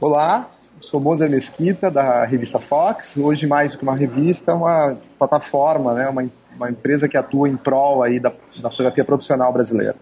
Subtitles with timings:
[0.00, 0.50] Olá,
[0.80, 3.16] sou Moza Mesquita, da revista Fox.
[3.16, 6.08] Hoje, mais do que uma revista, uma plataforma, né?
[6.08, 9.94] uma, uma empresa que atua em prol aí da, da fotografia profissional brasileira.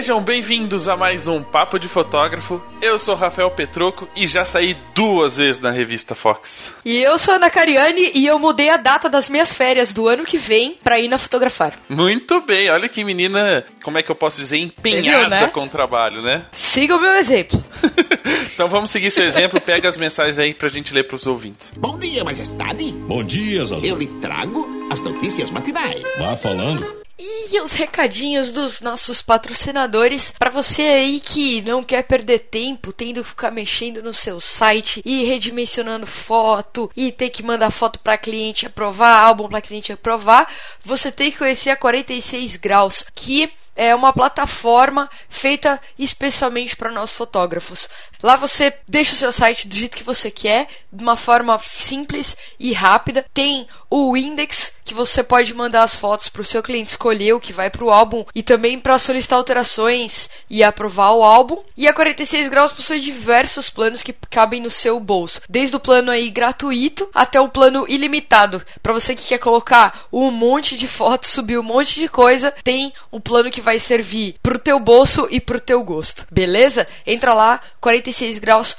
[0.00, 2.62] Sejam bem-vindos a mais um Papo de Fotógrafo.
[2.80, 6.72] Eu sou Rafael Petroco e já saí duas vezes na revista Fox.
[6.82, 10.24] E eu sou Ana Cariani e eu mudei a data das minhas férias do ano
[10.24, 11.78] que vem pra ir na fotografar.
[11.86, 15.46] Muito bem, olha que menina, como é que eu posso dizer, empenhada viu, né?
[15.48, 16.46] com o trabalho, né?
[16.50, 17.62] Siga o meu exemplo.
[18.54, 21.74] então vamos seguir seu exemplo, pega as mensagens aí pra gente ler pros ouvintes.
[21.76, 22.90] Bom dia, majestade.
[22.90, 23.86] Bom dia, Zazu.
[23.86, 26.04] Eu lhe trago as notícias matinais.
[26.18, 27.00] Vá falando.
[27.22, 33.22] E os recadinhos dos nossos patrocinadores para você aí que não quer perder tempo tendo
[33.22, 38.16] que ficar mexendo no seu site e redimensionando foto e ter que mandar foto para
[38.16, 40.50] cliente aprovar, álbum para cliente aprovar,
[40.82, 47.12] você tem que conhecer a 46 graus, que é uma plataforma feita especialmente para nós
[47.12, 47.88] fotógrafos.
[48.22, 52.36] Lá você deixa o seu site do jeito que você quer, de uma forma simples
[52.58, 53.24] e rápida.
[53.32, 57.40] Tem o index que você pode mandar as fotos para o seu cliente escolher o
[57.40, 61.62] que vai para o álbum e também para solicitar alterações e aprovar o álbum.
[61.76, 66.10] E a 46 graus possui diversos planos que cabem no seu bolso, desde o plano
[66.10, 68.62] aí gratuito até o plano ilimitado.
[68.82, 72.92] Para você que quer colocar um monte de fotos, subir um monte de coisa, tem
[73.12, 76.26] um plano que vai servir pro teu bolso e pro teu gosto.
[76.30, 76.86] Beleza?
[77.06, 78.76] Entra lá 46 graus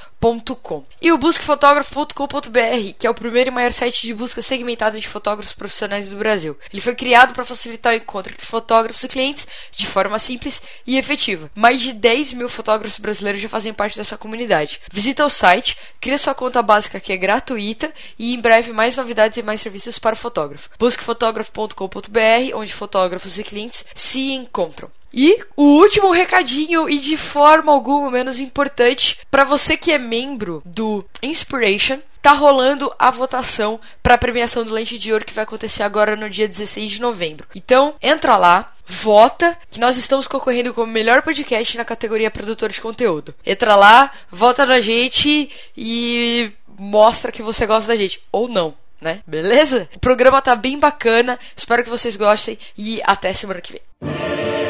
[1.01, 5.51] e o busquefotógrafo.com.br, que é o primeiro e maior site de busca segmentada de fotógrafos
[5.51, 6.55] profissionais do Brasil.
[6.71, 10.95] Ele foi criado para facilitar o encontro entre fotógrafos e clientes de forma simples e
[10.95, 11.49] efetiva.
[11.55, 14.79] Mais de 10 mil fotógrafos brasileiros já fazem parte dessa comunidade.
[14.91, 19.39] Visita o site, cria sua conta básica que é gratuita e em breve mais novidades
[19.39, 20.69] e mais serviços para o fotógrafo.
[20.77, 24.91] Busquefotógrafo.com.br, onde fotógrafos e clientes se encontram.
[25.13, 30.61] E o último recadinho, e de forma alguma menos importante, para você que é membro
[30.65, 35.43] do Inspiration, tá rolando a votação para a premiação do Lente de Ouro que vai
[35.43, 37.47] acontecer agora no dia 16 de novembro.
[37.55, 42.79] Então, entra lá, vota, que nós estamos concorrendo como melhor podcast na categoria produtor de
[42.79, 43.33] conteúdo.
[43.45, 48.75] Entra lá, vota na gente e mostra que você gosta da gente ou não.
[49.01, 49.21] Né?
[49.25, 49.89] Beleza?
[49.95, 51.39] O programa tá bem bacana.
[51.57, 54.60] Espero que vocês gostem e até semana que vem.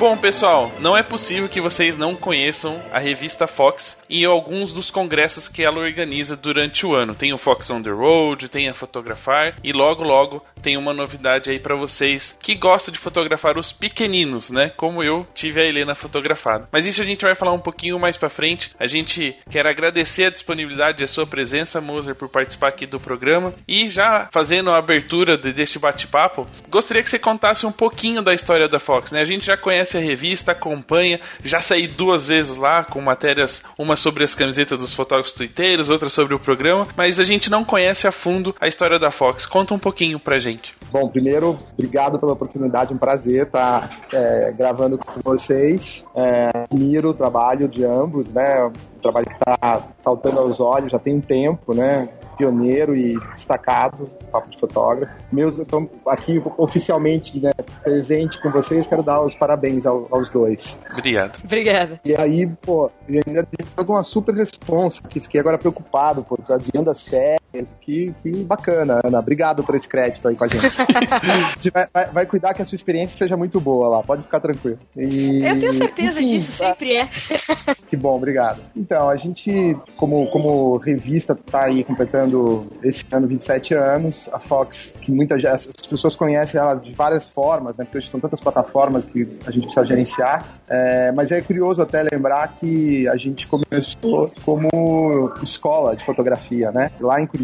[0.00, 4.90] Bom, pessoal, não é possível que vocês não conheçam a revista Fox e alguns dos
[4.90, 7.14] congressos que ela organiza durante o ano.
[7.14, 11.50] Tem o Fox on the Road, tem a Fotografar e logo logo tem uma novidade
[11.50, 14.70] aí para vocês que gostam de fotografar os pequeninos, né?
[14.74, 16.66] Como eu tive a Helena fotografada.
[16.72, 18.72] Mas isso a gente vai falar um pouquinho mais para frente.
[18.78, 22.98] A gente quer agradecer a disponibilidade e a sua presença, Moser, por participar aqui do
[22.98, 28.22] programa e já fazendo a abertura de, deste bate-papo, gostaria que você contasse um pouquinho
[28.22, 29.20] da história da Fox, né?
[29.20, 33.96] A gente já conhece a revista, acompanha, já saí duas vezes lá com matérias, uma
[33.96, 38.06] sobre as camisetas dos fotógrafos twitteiros, outra sobre o programa, mas a gente não conhece
[38.06, 39.46] a fundo a história da Fox.
[39.46, 40.74] Conta um pouquinho pra gente.
[40.90, 46.04] Bom, primeiro, obrigado pela oportunidade, um prazer estar é, gravando com vocês.
[46.14, 48.70] É, admiro o trabalho de ambos, né?
[49.00, 52.10] Um trabalho que está saltando aos olhos já tem um tempo, né?
[52.36, 55.26] Pioneiro e destacado, papo de fotógrafo.
[55.32, 57.52] Meus estão aqui oficialmente né,
[57.82, 60.78] presente com vocês, quero dar os parabéns ao, aos dois.
[60.92, 61.38] Obrigado.
[61.42, 62.00] Obrigada.
[62.04, 66.90] E aí, pô, eu ainda tenho uma super responsa, que fiquei agora preocupado, por adiando
[66.90, 67.40] as férias,
[67.80, 69.18] que, que bacana, Ana.
[69.18, 71.70] Obrigado por esse crédito aí com a gente.
[71.72, 74.78] vai, vai, cuidar que a sua experiência seja muito boa lá, pode ficar tranquilo.
[74.96, 77.08] E, eu tenho certeza enfim, disso, sempre é.
[77.88, 78.60] que bom, obrigado.
[78.76, 84.30] Então, a gente, como, como revista, tá aí completando esse ano 27 anos.
[84.32, 87.84] A Fox, que muitas as pessoas conhecem ela de várias formas, né?
[87.84, 90.44] Porque hoje são tantas plataformas que a gente precisa gerenciar.
[90.68, 96.90] É, mas é curioso até lembrar que a gente começou como escola de fotografia, né?
[97.00, 97.39] Lá em Curitiba,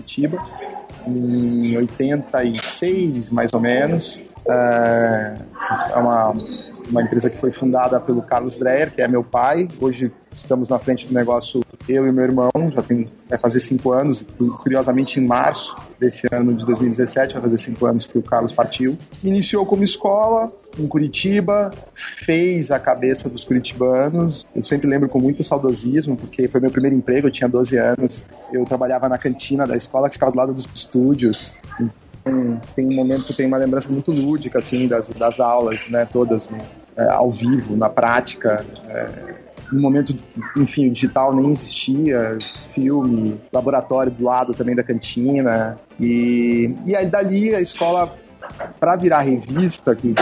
[1.07, 4.21] em 86, mais ou menos.
[4.49, 5.37] É,
[5.93, 6.35] é uma
[6.91, 9.69] uma empresa que foi fundada pelo Carlos Dreyer, que é meu pai.
[9.81, 13.93] Hoje estamos na frente do negócio eu e meu irmão, já tem vai fazer cinco
[13.93, 14.25] anos,
[14.63, 18.97] curiosamente em março desse ano de 2017, vai fazer cinco anos que o Carlos partiu.
[19.23, 24.45] Iniciou como escola em Curitiba, fez a cabeça dos curitibanos.
[24.55, 28.25] Eu sempre lembro com muito saudosismo, porque foi meu primeiro emprego, eu tinha 12 anos.
[28.53, 31.57] Eu trabalhava na cantina da escola que ficava do lado dos estúdios.
[31.81, 36.51] Então, tem um momento, tem uma lembrança muito lúdica, assim, das, das aulas, né, todas
[36.51, 36.59] né,
[37.11, 38.65] ao vivo, na prática.
[38.89, 40.15] É, no momento,
[40.57, 42.39] enfim, o digital nem existia,
[42.73, 45.77] filme, laboratório do lado também da cantina.
[45.99, 48.15] E, e aí dali a escola,
[48.79, 50.15] para virar revista, que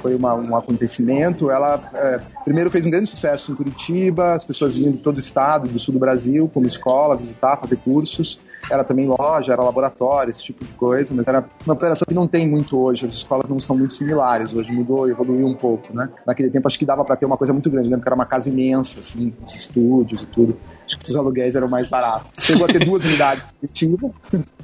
[0.00, 1.50] foi uma, um acontecimento.
[1.50, 5.20] Ela é, primeiro fez um grande sucesso em Curitiba, as pessoas vinham de todo o
[5.20, 8.40] estado, do sul do Brasil, como escola, visitar, fazer cursos.
[8.70, 12.26] Era também loja, era laboratório, esse tipo de coisa, mas era uma operação que não
[12.26, 13.06] tem muito hoje.
[13.06, 14.54] As escolas não são muito similares.
[14.54, 16.08] Hoje mudou, evoluiu um pouco, né?
[16.26, 18.26] Naquele tempo acho que dava para ter uma coisa muito grande, lembro que era uma
[18.26, 20.58] casa imensa, assim, os estúdios e tudo.
[20.88, 22.32] Acho que os aluguéis eram mais baratos.
[22.40, 24.10] Chegou a ter duas unidades efetivas.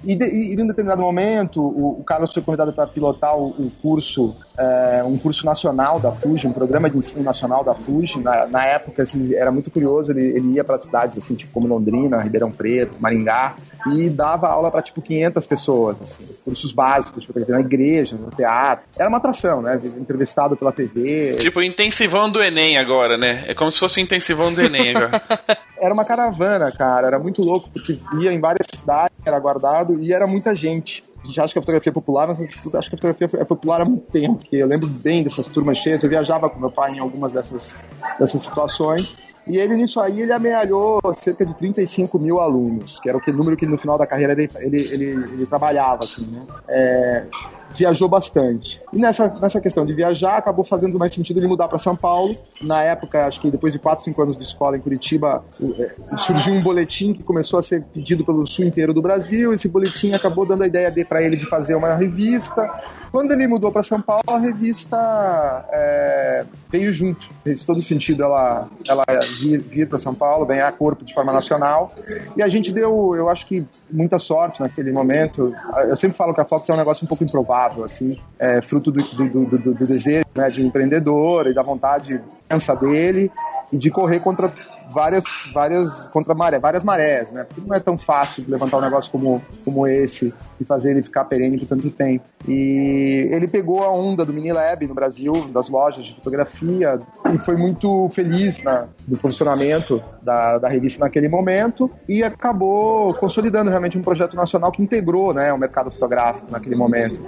[0.02, 3.48] E, de, e, em um determinado momento, o, o Carlos foi convidado para pilotar o,
[3.48, 8.20] o curso, é, um curso nacional da Fuji, um programa de ensino nacional da Fuji.
[8.20, 11.66] Na, na época, assim, era muito curioso, ele, ele ia para cidades assim, tipo como
[11.66, 13.54] Londrina, Ribeirão Preto, Maringá,
[13.92, 18.86] e dava aula para tipo 500 pessoas, assim, cursos básicos, na igreja, no teatro.
[18.98, 19.78] Era uma atração, né?
[19.98, 21.36] Entrevistado pela TV.
[21.38, 23.44] Tipo, intensivão do Enem agora, né?
[23.46, 25.22] É como se fosse o intensivão do Enem agora.
[25.84, 30.12] era uma caravana, cara, era muito louco, porque ia em várias cidades, era guardado e
[30.12, 31.02] era muita gente.
[31.22, 33.80] A gente acha que a fotografia é popular, mas acho que a fotografia é popular
[33.80, 36.92] há muito tempo, porque eu lembro bem dessas turmas cheias, eu viajava com meu pai
[36.92, 37.76] em algumas dessas,
[38.18, 43.18] dessas situações, e ele, nisso aí, ele amealhou cerca de 35 mil alunos, que era
[43.18, 46.46] o número que no final da carreira ele, ele, ele, ele trabalhava, assim, né?
[46.68, 47.24] É,
[47.74, 48.80] viajou bastante.
[48.92, 52.36] E nessa, nessa questão de viajar, acabou fazendo mais sentido ele mudar para São Paulo.
[52.62, 56.54] Na época, acho que depois de 4, 5 anos de escola em Curitiba, é, surgiu
[56.54, 59.52] um boletim que começou a ser pedido pelo sul inteiro do Brasil.
[59.52, 62.70] Esse boletim acabou dando a ideia para ele de fazer uma revista.
[63.10, 67.28] Quando ele mudou para São Paulo, a revista é, veio junto.
[67.42, 69.04] Fez todo sentido ela, ela
[69.40, 71.92] vir, vir para São Paulo, ganhar corpo de forma nacional.
[72.36, 75.52] E a gente deu, eu acho que, muita sorte naquele momento.
[75.88, 78.90] Eu sempre falo que a Fox é um negócio um pouco improvável assim, é, fruto
[78.90, 82.20] do, do, do, do desejo né, de um empreendedor e da vontade
[82.50, 83.30] imensa dele
[83.72, 84.52] e de correr contra
[84.90, 87.44] várias, várias contra maré, várias marés, né?
[87.44, 91.24] Porque não é tão fácil levantar um negócio como, como esse e fazer ele ficar
[91.24, 92.24] perene por tanto tempo.
[92.46, 97.00] E ele pegou a onda do Mini Lab no Brasil, das lojas de fotografia,
[97.32, 103.70] e foi muito feliz na, do funcionamento da, da revista naquele momento e acabou consolidando
[103.70, 107.20] realmente um projeto nacional que integrou né, o mercado fotográfico naquele momento.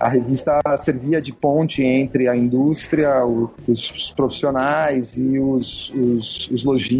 [0.00, 6.64] A revista servia de ponte entre a indústria, o, os profissionais e os, os, os
[6.64, 6.93] lojistas,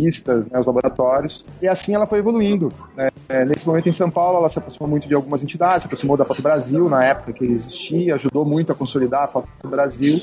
[0.51, 1.45] né, os laboratórios.
[1.61, 2.73] E assim ela foi evoluindo.
[2.97, 3.09] Né?
[3.29, 6.17] É, nesse momento em São Paulo, ela se aproximou muito de algumas entidades, se aproximou
[6.17, 10.21] da Foto Brasil na época que existia, ajudou muito a consolidar a Foto Brasil.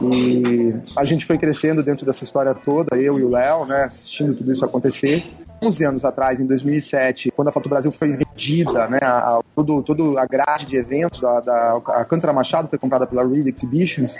[0.00, 4.34] E a gente foi crescendo dentro dessa história toda, eu e o Léo, né, assistindo
[4.34, 5.24] tudo isso acontecer.
[5.64, 9.82] 11 anos atrás, em 2007, quando a Foto Brasil foi vendida, né, a, a, todo,
[9.82, 14.16] todo a grade de eventos da, da a Cantora Machado foi comprada pela Reed Exhibitions,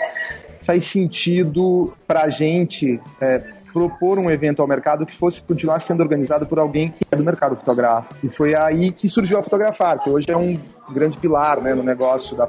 [0.61, 3.43] faz sentido para a gente é,
[3.73, 7.23] propor um evento ao mercado que fosse continuar sendo organizado por alguém que é do
[7.23, 8.15] mercado fotográfico.
[8.23, 10.59] E foi aí que surgiu a Fotografar, que hoje é um
[10.91, 12.47] grande pilar né, no negócio da,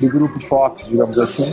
[0.00, 1.52] do grupo Fox, digamos assim,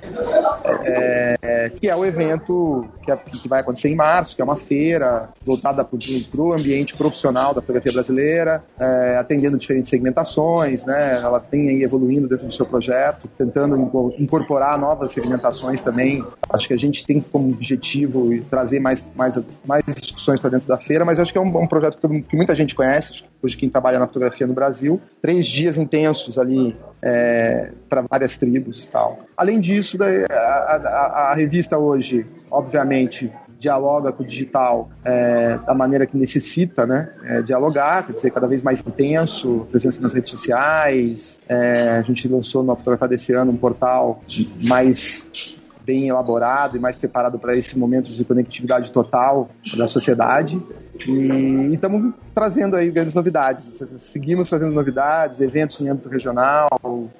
[0.83, 4.57] é, que é o evento que, é, que, vai acontecer em março, que é uma
[4.57, 11.39] feira voltada para o ambiente profissional da fotografia brasileira, é, atendendo diferentes segmentações, né, ela
[11.39, 13.77] tem aí evoluindo dentro do seu projeto, tentando
[14.17, 16.23] incorporar novas segmentações também.
[16.49, 20.77] Acho que a gente tem como objetivo trazer mais, mais, mais discussões para dentro da
[20.77, 23.69] feira, mas acho que é um, um projeto que, que muita gente conhece, hoje quem
[23.69, 24.99] trabalha na fotografia no Brasil.
[25.21, 29.19] Três dias intensos ali é, para várias tribos tal.
[29.35, 36.05] Além disso, a, a, a, revista hoje, obviamente, dialoga com o digital é, da maneira
[36.05, 37.11] que necessita, né?
[37.23, 41.39] É, dialogar, quer dizer, cada vez mais intenso, presença nas redes sociais.
[41.47, 44.21] É, a gente lançou no Fotografia desse ano um portal
[44.65, 45.58] mais
[45.89, 50.61] bem elaborado e mais preparado para esse momento de conectividade total da sociedade.
[51.07, 53.83] E estamos trazendo aí grandes novidades.
[53.97, 56.67] Seguimos trazendo novidades, eventos em âmbito regional.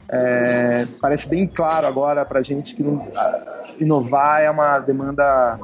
[0.08, 2.86] É, parece bem claro agora para a gente que
[3.80, 5.60] inovar é uma demanda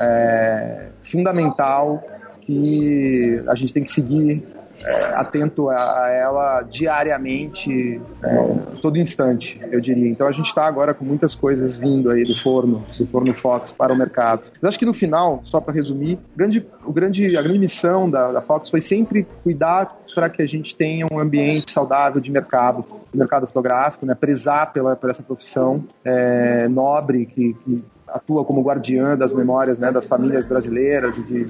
[0.00, 2.02] é, fundamental
[2.40, 4.42] que a gente tem que seguir
[4.84, 8.36] é, atento a, a, ela diariamente, é,
[8.80, 10.08] todo instante, eu diria.
[10.08, 13.72] Então a gente está agora com muitas coisas vindo aí do forno, do forno Fox
[13.72, 14.50] para o mercado.
[14.60, 18.32] Mas acho que no final, só para resumir, grande, o grande, a grande missão da,
[18.32, 22.84] da Fox foi sempre cuidar para que a gente tenha um ambiente saudável de mercado,
[23.12, 28.62] de mercado fotográfico, né, prezar pela, por essa profissão é, nobre que, que atua como
[28.62, 31.46] guardiã das memórias né, das famílias brasileiras, de,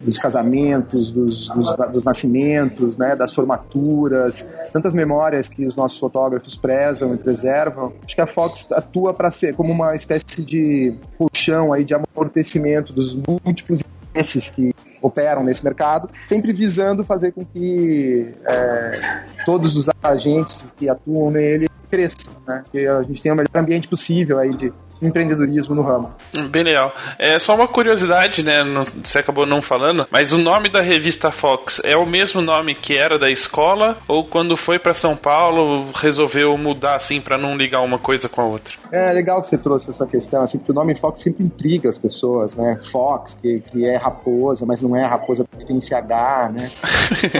[0.00, 6.56] dos casamentos, dos, dos, dos, nascimentos, né, das formaturas, tantas memórias que os nossos fotógrafos
[6.56, 7.92] prezam e preservam.
[8.04, 12.92] Acho que a Fox atua para ser como uma espécie de colchão aí de amortecimento
[12.92, 13.82] dos múltiplos
[14.14, 20.88] esses que operam nesse mercado, sempre visando fazer com que é, todos os agentes que
[20.88, 22.62] atuam nele cresçam, né?
[22.70, 26.12] Que a gente tenha o melhor ambiente possível aí de empreendedorismo no ramo.
[26.50, 26.92] Bem legal.
[27.18, 28.62] É só uma curiosidade, né?
[28.64, 32.74] Não, você acabou não falando, mas o nome da revista Fox é o mesmo nome
[32.74, 37.56] que era da escola ou quando foi para São Paulo resolveu mudar assim para não
[37.56, 38.74] ligar uma coisa com a outra?
[38.90, 41.98] É legal que você trouxe essa questão, assim, porque o nome Fox sempre intriga as
[41.98, 42.78] pessoas, né?
[42.90, 46.70] Fox, que, que é raposa, mas não é raposa porque tem CH, né?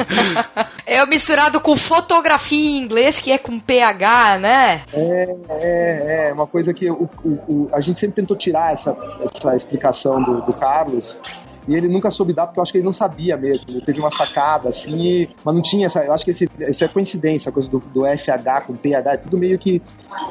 [0.86, 4.82] é misturado com fotografia em inglês, que é com PH, né?
[4.92, 8.96] É, é, é uma coisa que o, o o, a gente sempre tentou tirar essa,
[9.20, 11.20] essa explicação do, do Carlos
[11.66, 13.64] e ele nunca soube dar porque eu acho que ele não sabia mesmo.
[13.68, 16.04] Ele teve uma sacada assim, mas não tinha essa.
[16.04, 19.16] Eu acho que esse, isso é coincidência, a coisa do, do FH com PH, é
[19.16, 19.80] tudo meio que.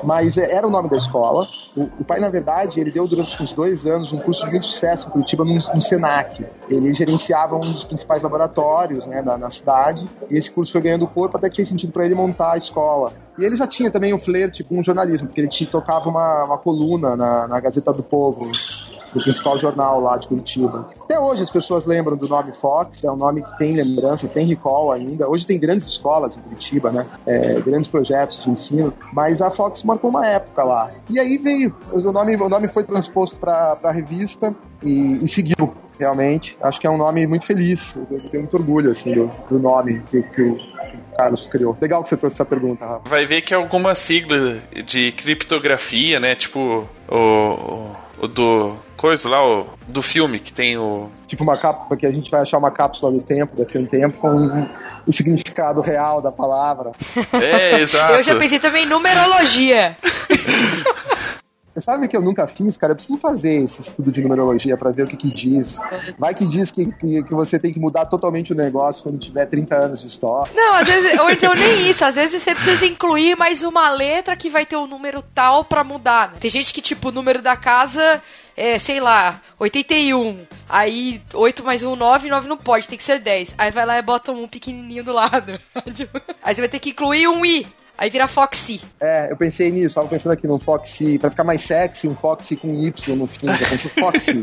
[0.04, 1.46] Mas é, era o nome da escola.
[1.76, 4.66] O, o, pai, na verdade, ele deu durante uns dois anos um curso de muito
[4.66, 6.46] sucesso em Curitiba no, no Senac.
[6.70, 11.08] Ele gerenciava um dos principais laboratórios né, na, na cidade e esse curso foi ganhando
[11.08, 13.14] corpo até que fez sentido para ele montar a escola.
[13.38, 16.58] E ele já tinha também um flerte com o jornalismo, porque ele tocava uma, uma
[16.58, 18.42] coluna na, na Gazeta do Povo,
[19.14, 20.90] do principal jornal lá de Curitiba.
[21.02, 24.46] Até hoje as pessoas lembram do nome Fox, é um nome que tem lembrança, tem
[24.46, 25.28] recall ainda.
[25.28, 27.06] Hoje tem grandes escolas em Curitiba, né?
[27.26, 30.92] É, grandes projetos de ensino, mas a Fox marcou uma época lá.
[31.10, 35.74] E aí veio, o nome, o nome foi transposto para a revista e, e seguiu
[36.00, 36.58] realmente.
[36.62, 37.96] Acho que é um nome muito feliz.
[38.10, 40.56] Eu tenho muito orgulho assim, do, do nome que, que, o
[41.16, 41.78] Carlos criou.
[41.80, 43.08] Legal que você trouxe essa pergunta, Rafa.
[43.08, 46.36] Vai ver que é alguma sigla de criptografia, né?
[46.36, 51.10] Tipo o, o do coisa lá, o, do filme que tem o.
[51.26, 53.86] Tipo uma cápsula que a gente vai achar uma cápsula do tempo daqui a um
[53.88, 54.68] tempo com
[55.08, 56.92] o significado real da palavra.
[57.34, 58.14] É, exato.
[58.14, 59.98] Eu já pensei também em numerologia.
[61.74, 62.92] Você sabe que eu nunca fiz, cara?
[62.92, 65.80] Eu preciso fazer esse estudo de numerologia para ver o que, que diz.
[66.20, 69.46] Vai que diz que, que, que, você tem que mudar totalmente o negócio quando tiver
[69.46, 70.52] 30 anos de história.
[70.54, 72.04] Não, às vezes, ou então nem isso.
[72.04, 75.82] Às vezes você precisa incluir mais uma letra que vai ter um número tal para
[75.82, 76.32] mudar.
[76.32, 76.38] Né?
[76.42, 78.22] Tem gente que, tipo, o número da casa
[78.56, 80.46] é, sei lá, 81.
[80.68, 83.56] Aí 8 mais 1, 9, 9 não pode, tem que ser 10.
[83.58, 85.60] Aí vai lá e bota um pequenininho do lado.
[86.42, 87.68] Aí você vai ter que incluir um I.
[88.02, 88.82] Aí vira Foxy.
[89.00, 92.56] É, eu pensei nisso, tava pensando aqui num Foxy, pra ficar mais sexy, um Foxy
[92.56, 94.42] com Y no fim, eu pensei Foxy.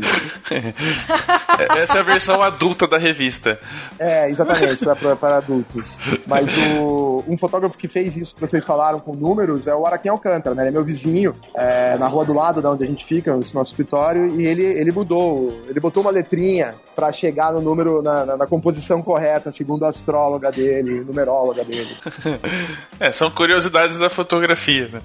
[1.77, 3.59] Essa é a versão adulta da revista.
[3.99, 4.85] É, exatamente,
[5.19, 5.99] para adultos.
[6.25, 10.09] Mas o, um fotógrafo que fez isso que vocês falaram com números é o Araquém
[10.09, 10.61] Alcântara, né?
[10.61, 13.39] Ele é meu vizinho, é, na rua do lado da onde a gente fica, no
[13.39, 18.25] nosso escritório, e ele, ele mudou, ele botou uma letrinha para chegar no número, na,
[18.25, 21.95] na, na, composição correta, segundo a astróloga dele, numeróloga dele.
[22.99, 25.01] é, são curiosidades da fotografia, né?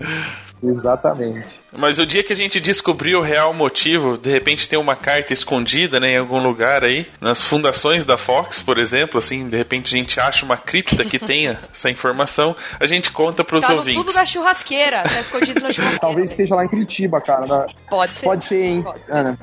[0.61, 1.63] Exatamente.
[1.71, 5.33] Mas o dia que a gente descobriu o real motivo, de repente tem uma carta
[5.33, 9.95] escondida, né, em algum lugar aí, nas fundações da Fox, por exemplo, assim, de repente
[9.95, 13.73] a gente acha uma cripta que tenha essa informação, a gente conta para os tá
[13.73, 14.03] ouvintes.
[14.03, 16.01] Tudo da churrasqueira, tá escondido na churrasqueira.
[16.01, 17.47] Talvez esteja lá em Curitiba, cara.
[17.47, 17.67] Na...
[17.89, 18.25] Pode ser.
[18.25, 19.01] Pode ser, hein, Pode.
[19.09, 19.39] Ana.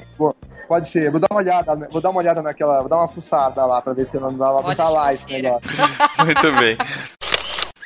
[0.72, 1.12] Pode ser.
[1.12, 3.92] Vou dar uma olhada, vou dar uma olhada naquela, vou dar uma fuçada lá pra
[3.92, 5.70] ver se não dá lá, não tá lá esse negócio.
[6.24, 6.78] Muito bem.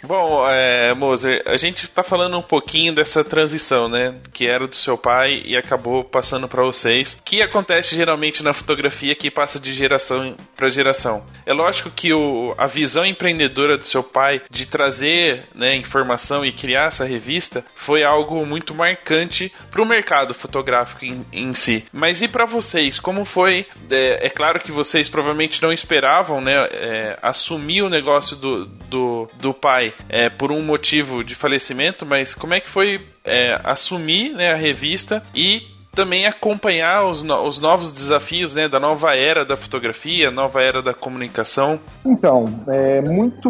[0.03, 4.15] Bom, é, Moser, a gente está falando um pouquinho dessa transição, né?
[4.33, 7.19] Que era do seu pai e acabou passando para vocês.
[7.25, 11.25] Que acontece geralmente na fotografia que passa de geração para geração.
[11.45, 16.51] É lógico que o, a visão empreendedora do seu pai de trazer né, informação e
[16.51, 21.85] criar essa revista foi algo muito marcante para o mercado fotográfico em, em, si.
[21.91, 22.99] Mas e para vocês?
[22.99, 23.65] Como foi?
[23.89, 26.53] É, é, claro que vocês provavelmente não esperavam, né?
[26.71, 32.33] É, assumir o negócio do, do, do pai é, por um motivo de falecimento, mas
[32.33, 35.61] como é que foi é, assumir né, a revista e
[35.93, 40.81] também acompanhar os, no os novos desafios né, da nova era da fotografia, nova era
[40.81, 41.79] da comunicação?
[42.05, 43.49] Então, é muito.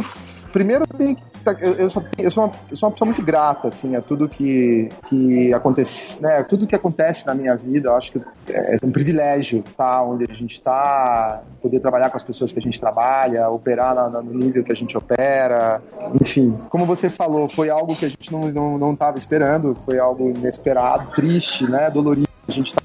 [0.54, 1.22] Primeiro tem tá,
[1.62, 4.28] eu, eu, sou, eu, sou uma, eu sou uma pessoa muito grata, assim, a tudo
[4.30, 6.44] que, que acontece, né?
[6.44, 10.26] Tudo que acontece na minha vida, eu acho que é um privilégio estar tá, onde
[10.30, 14.34] a gente está, poder trabalhar com as pessoas que a gente trabalha, operar na, no
[14.34, 15.82] nível que a gente opera,
[16.20, 16.58] enfim.
[16.70, 20.30] Como você falou, foi algo que a gente não estava não, não esperando, foi algo
[20.30, 21.90] inesperado, triste, né?
[21.90, 22.26] Dolorido.
[22.48, 22.76] A gente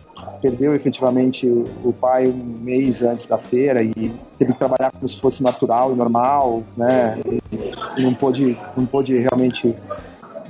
[0.41, 5.21] perdeu efetivamente o, pai um mês antes da feira e teve que trabalhar como se
[5.21, 7.19] fosse natural e normal, né?
[7.99, 9.77] Não pôde, não pôde realmente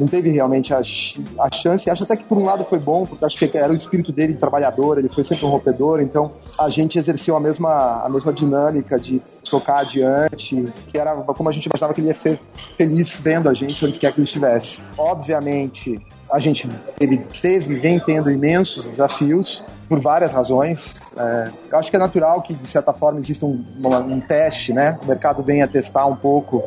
[0.01, 1.91] não teve realmente a, a chance.
[1.91, 4.35] Acho até que por um lado foi bom, porque acho que era o espírito dele
[4.35, 8.99] trabalhador, ele foi sempre um rompedor, então a gente exerceu a mesma, a mesma dinâmica
[8.99, 12.41] de tocar adiante, que era como a gente imaginava que ele ia ser
[12.77, 14.83] feliz vendo a gente onde quer que ele estivesse.
[14.97, 15.99] Obviamente,
[16.33, 20.95] a gente teve, teve vem tendo imensos desafios por várias razões.
[21.17, 23.65] É, eu acho que é natural que, de certa forma, exista um,
[24.09, 24.99] um, teste, né?
[25.03, 26.63] O mercado venha testar um pouco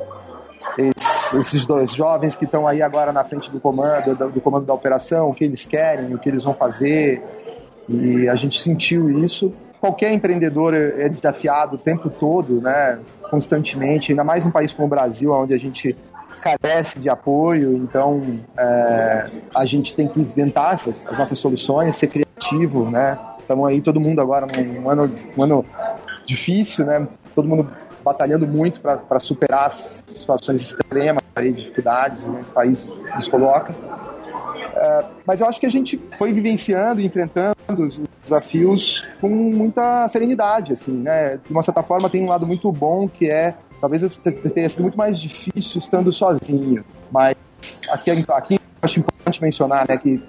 [0.77, 4.65] esses, esses dois jovens que estão aí agora na frente do comando, do, do, comando
[4.65, 7.23] da operação, o que eles querem, o que eles vão fazer.
[7.87, 9.53] E a gente sentiu isso.
[9.79, 12.99] Qualquer empreendedor é desafiado o tempo todo, né?
[13.29, 15.95] Constantemente, ainda mais num país como o Brasil, onde a gente
[16.41, 18.21] carece de apoio, então
[18.57, 23.17] é, a gente tem que inventar as, as nossas soluções, ser criativo, né?
[23.39, 25.65] Estamos aí todo mundo agora num ano, um ano
[26.25, 27.07] difícil, né?
[27.33, 27.69] Todo mundo
[28.03, 33.73] batalhando muito para superar as situações extremas, aí, dificuldades né, que o país nos coloca.
[34.75, 40.73] É, mas eu acho que a gente foi vivenciando, enfrentando os desafios com muita serenidade,
[40.73, 41.37] assim, né?
[41.37, 44.97] De uma certa forma tem um lado muito bom que é, talvez tenha sido muito
[44.97, 47.35] mais difícil estando sozinho, mas
[47.91, 50.21] aqui, aqui acho importante mencionar, né, que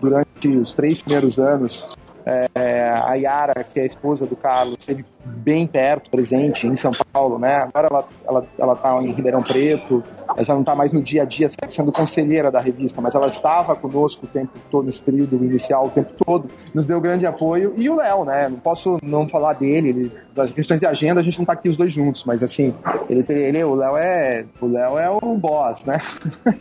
[0.00, 1.88] durante os três primeiros anos
[2.24, 6.92] é, a Yara, que é a esposa do Carlos, esteve bem perto, presente em São
[7.12, 7.56] Paulo, né?
[7.56, 11.22] Agora ela ela ela está em Ribeirão Preto, ela já não está mais no dia
[11.22, 15.36] a dia sendo conselheira da revista, mas ela estava conosco o tempo todo nesse período
[15.36, 18.48] inicial, o tempo todo, nos deu grande apoio e o Léo, né?
[18.48, 21.68] Não posso não falar dele, ele, das questões de agenda a gente não está aqui
[21.68, 22.74] os dois juntos, mas assim
[23.08, 25.98] ele, ele o Léo é o Léo é o boss, né?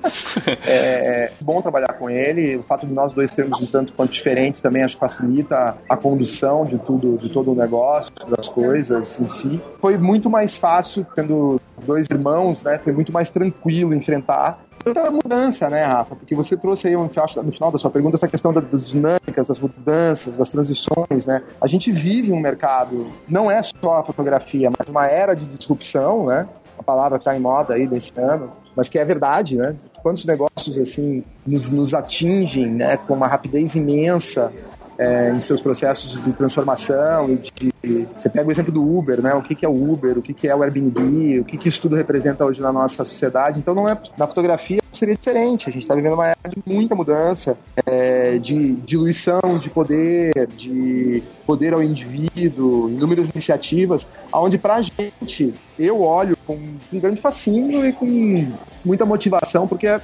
[0.65, 4.11] é, é bom trabalhar com ele, o fato de nós dois sermos um tanto quanto
[4.11, 9.19] diferentes também acho que facilita a condução de tudo, de todo o negócio, das coisas
[9.19, 9.61] em si.
[9.81, 12.79] Foi muito mais fácil, tendo dois irmãos, né?
[12.79, 16.15] Foi muito mais tranquilo enfrentar tanta mudança, né, Rafa?
[16.15, 20.37] Porque você trouxe aí no final da sua pergunta essa questão das dinâmicas, das mudanças,
[20.37, 21.41] das transições, né?
[21.59, 26.27] A gente vive um mercado, não é só a fotografia, mas uma era de disrupção,
[26.27, 26.47] né?
[26.77, 29.75] A palavra que está em moda aí desse ano, mas que é verdade, né?
[30.03, 34.51] Quantos negócios assim nos, nos atingem, né, com uma rapidez imensa
[34.97, 39.33] é, em seus processos de transformação e de, você pega o exemplo do Uber, né?
[39.33, 41.67] O que, que é o Uber, o que, que é o Airbnb, o que, que
[41.67, 43.59] isso tudo representa hoje na nossa sociedade.
[43.59, 45.69] Então não é na fotografia seria diferente.
[45.69, 51.21] A gente está vivendo uma era de muita mudança, é, de diluição de poder, de
[51.45, 57.85] poder ao indivíduo, inúmeras iniciativas, onde para a gente eu olho com um grande fascínio
[57.85, 58.53] e com
[58.83, 60.01] muita motivação, porque é,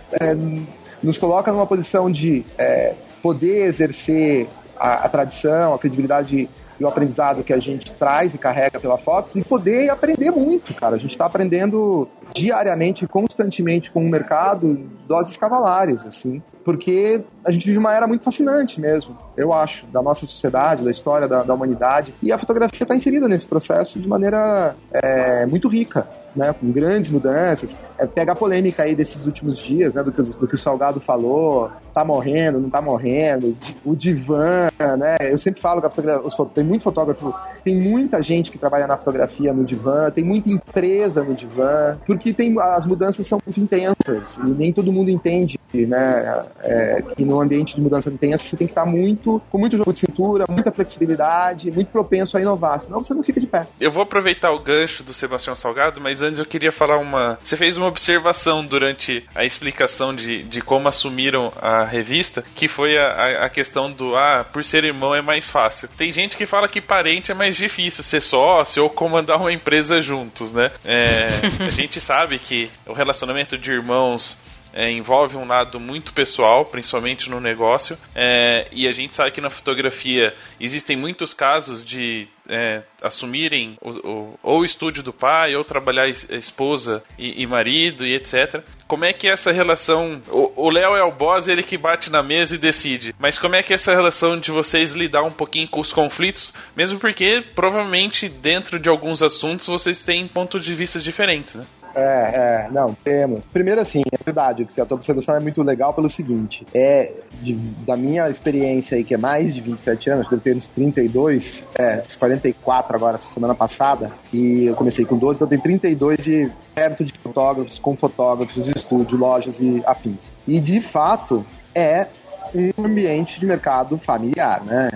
[1.02, 4.48] nos coloca numa posição de é, poder exercer
[4.82, 8.98] a, a tradição, a credibilidade e o aprendizado que a gente traz e carrega pela
[8.98, 10.96] Fox e poder aprender muito, cara.
[10.96, 17.68] A gente está aprendendo diariamente, constantemente com o mercado, doses cavalares, assim, porque a gente
[17.68, 21.54] vive uma era muito fascinante mesmo, eu acho, da nossa sociedade, da história da, da
[21.54, 26.72] humanidade, e a fotografia está inserida nesse processo de maneira é, muito rica né, com
[26.72, 27.76] grandes mudanças.
[27.98, 31.00] É, pega a polêmica aí desses últimos dias, né, do que, do que o Salgado
[31.00, 36.46] falou, tá morrendo, não tá morrendo, o divã, né, eu sempre falo que a fotografia,
[36.54, 41.24] tem muito fotógrafo, tem muita gente que trabalha na fotografia no divã, tem muita empresa
[41.24, 46.46] no divã, porque tem, as mudanças são muito intensas e nem todo mundo entende, né,
[46.62, 49.92] é, que no ambiente de mudança intensa você tem que estar muito, com muito jogo
[49.92, 53.68] de cintura, muita flexibilidade, muito propenso a inovar, senão você não fica de pé.
[53.80, 57.38] Eu vou aproveitar o gancho do Sebastião Salgado, mas antes eu queria falar uma.
[57.44, 62.98] Você fez uma observação durante a explicação de, de como assumiram a revista, que foi
[62.98, 65.90] a, a questão do ah, por ser irmão é mais fácil.
[65.98, 70.02] Tem gente que fala que parente é mais difícil, ser sócio ou comandar uma empresa
[70.02, 70.72] juntos, né?
[70.84, 71.28] É,
[71.66, 74.38] a gente sabe que o relacionamento de irmãos
[74.74, 79.42] é, envolve um lado muito pessoal, principalmente no negócio, é, e a gente sabe que
[79.42, 85.64] na fotografia existem muitos casos de é, assumirem o, ou o estúdio do pai, ou
[85.64, 88.62] trabalhar esposa e, e, marido e etc.
[88.88, 90.22] Como é que é essa relação.
[90.30, 93.16] O Léo é o boss, ele que bate na mesa e decide.
[93.18, 96.54] Mas como é que é essa relação de vocês lidar um pouquinho com os conflitos?
[96.76, 101.66] Mesmo porque provavelmente dentro de alguns assuntos vocês têm pontos de vista diferentes, né?
[101.96, 103.46] É, é, não, temos.
[103.46, 107.54] Primeiro, assim, é verdade que a tua observação é muito legal pelo seguinte: é de,
[107.54, 112.02] da minha experiência aí, que é mais de 27 anos, eu tenho uns 32, é,
[112.20, 117.14] 44 agora, semana passada, e eu comecei com 12, então tenho 32 de perto de
[117.20, 120.34] fotógrafos, com fotógrafos, estúdio, lojas e afins.
[120.48, 122.08] E de fato, é
[122.54, 124.90] um ambiente de mercado familiar, né?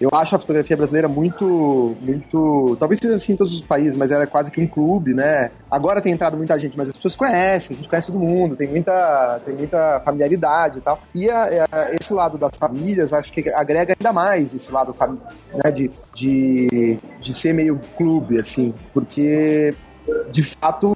[0.00, 4.10] Eu acho a fotografia brasileira muito, muito, talvez seja assim em todos os países, mas
[4.10, 5.50] ela é quase que um clube, né?
[5.70, 8.68] Agora tem entrado muita gente, mas as pessoas conhecem, a gente conhece todo mundo, tem
[8.68, 11.00] muita, tem muita familiaridade e tal.
[11.14, 14.92] E a, a, esse lado das famílias, acho que agrega ainda mais esse lado
[15.52, 19.74] né, de, de, de ser meio clube, assim, porque
[20.30, 20.92] de fato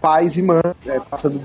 [0.00, 1.40] pais e mães é, passando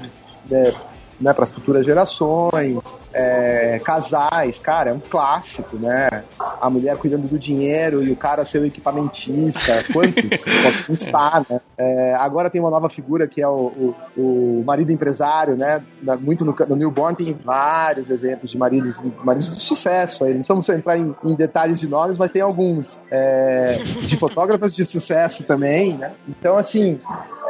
[0.52, 0.74] é,
[1.20, 6.24] né, para as futuras gerações, é, casais, cara, é um clássico, né?
[6.40, 11.62] A mulher cuidando do dinheiro e o cara ser o equipamentista, quantos posso estar, né?
[11.78, 15.84] É, agora tem uma nova figura que é o, o, o marido empresário, né?
[16.20, 20.68] Muito no, no, Newborn tem vários exemplos de maridos, maridos de sucesso aí, não precisamos
[20.70, 25.98] entrar em, em detalhes de nomes, mas tem alguns é, de fotógrafos de sucesso também,
[25.98, 26.12] né?
[26.28, 27.00] Então, assim,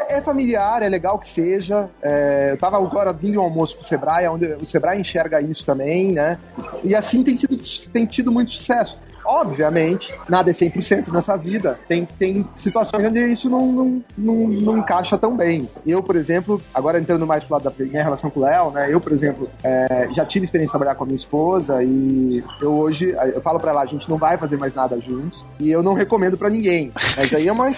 [0.07, 1.89] é familiar, é legal que seja.
[2.01, 5.65] É, eu tava agora vindo um almoço com o Sebrae, onde o Sebrae enxerga isso
[5.65, 6.39] também, né?
[6.83, 7.57] E assim tem, sido,
[7.91, 8.97] tem tido muito sucesso.
[9.25, 11.79] Obviamente, nada é 100% nessa vida.
[11.87, 15.67] Tem, tem situações onde isso não, não, não, não, encaixa tão bem.
[15.85, 18.87] Eu, por exemplo, agora entrando mais pro lado da minha relação com o Léo, né?
[18.93, 22.73] Eu, por exemplo, é, já tive experiência de trabalhar com a minha esposa e eu
[22.73, 25.81] hoje, eu falo para ela, a gente não vai fazer mais nada juntos e eu
[25.81, 26.91] não recomendo para ninguém.
[27.17, 27.71] Mas aí é uma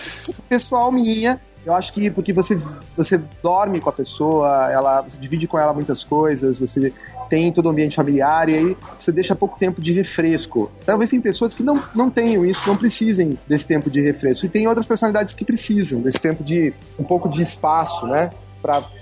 [0.50, 2.58] pessoal minha eu acho que porque você,
[2.96, 6.94] você dorme com a pessoa, ela, você divide com ela muitas coisas, você
[7.30, 10.72] tem todo o ambiente familiar e aí você deixa pouco tempo de refresco.
[10.86, 14.46] Talvez tem pessoas que não, não tenham isso, não precisem desse tempo de refresco.
[14.46, 18.32] E tem outras personalidades que precisam desse tempo de um pouco de espaço, né?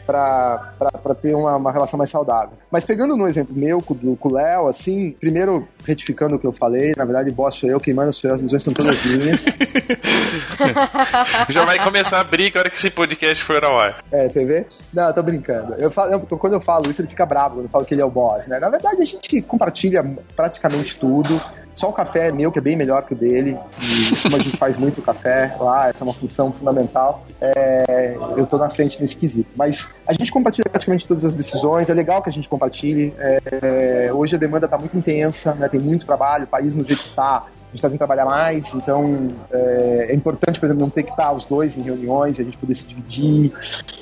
[0.05, 2.57] Para ter uma, uma, relação mais saudável.
[2.71, 6.53] Mas pegando no exemplo meu com, com o Léo, assim, primeiro retificando o que eu
[6.53, 9.43] falei, na verdade, boss sou eu, quem manda sou eu, as decisões são todas minhas.
[11.49, 14.03] Já vai começar a briga na hora que esse podcast for ao ar.
[14.11, 14.65] É, você vê?
[14.93, 15.75] Não, eu tô brincando.
[15.75, 18.01] Eu falo, eu, quando eu falo isso, ele fica bravo quando eu falo que ele
[18.01, 18.59] é o boss, né?
[18.59, 21.39] Na verdade, a gente compartilha praticamente tudo.
[21.75, 23.57] Só o café é meu, que é bem melhor que o dele.
[23.81, 28.45] E como a gente faz muito café lá, essa é uma função fundamental, é, eu
[28.45, 29.49] tô na frente nesse quesito.
[29.57, 33.13] Mas a gente compartilha praticamente todas as decisões, é legal que a gente compartilhe.
[33.17, 37.01] É, hoje a demanda está muito intensa, né, tem muito trabalho, o país no jeito
[37.01, 41.03] que está, gente está vindo trabalhar mais, então é, é, importante, por exemplo, não ter
[41.03, 43.51] que estar os dois em reuniões, a gente poder se dividir.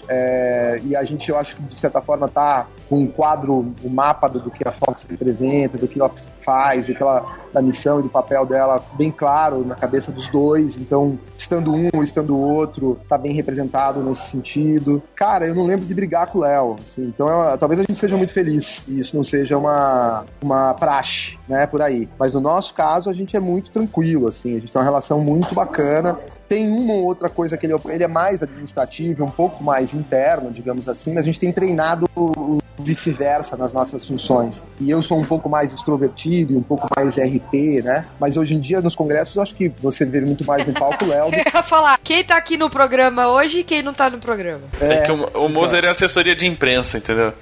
[0.07, 3.89] É, e a gente, eu acho que de certa forma está com um quadro, um
[3.89, 7.61] mapa do, do, que a Fox representa, do que ela faz, do que ela, da
[7.61, 10.77] missão e do papel dela bem claro na cabeça dos dois.
[10.77, 15.01] Então, estando um ou estando o outro, tá bem representado nesse sentido.
[15.15, 17.95] Cara, eu não lembro de brigar com o Léo, assim, então eu, talvez a gente
[17.95, 22.07] seja muito feliz e isso não seja uma, uma praxe, né, por aí.
[22.19, 24.85] Mas no nosso caso, a gente é muito muito tranquilo, assim, a gente tem uma
[24.85, 26.19] relação muito bacana.
[26.49, 30.51] Tem uma ou outra coisa que ele, ele é mais administrativo, um pouco mais interno,
[30.51, 32.05] digamos assim, mas a gente tem treinado
[32.83, 34.61] vice-versa nas nossas funções.
[34.79, 38.05] E eu sou um pouco mais extrovertido e um pouco mais RP, né?
[38.19, 41.31] Mas hoje em dia, nos congressos, acho que você vê muito mais no palco Léo.
[41.33, 44.61] eu ia falar, quem tá aqui no programa hoje e quem não tá no programa.
[44.79, 47.33] É, é que o, o Moser é assessoria de imprensa, entendeu?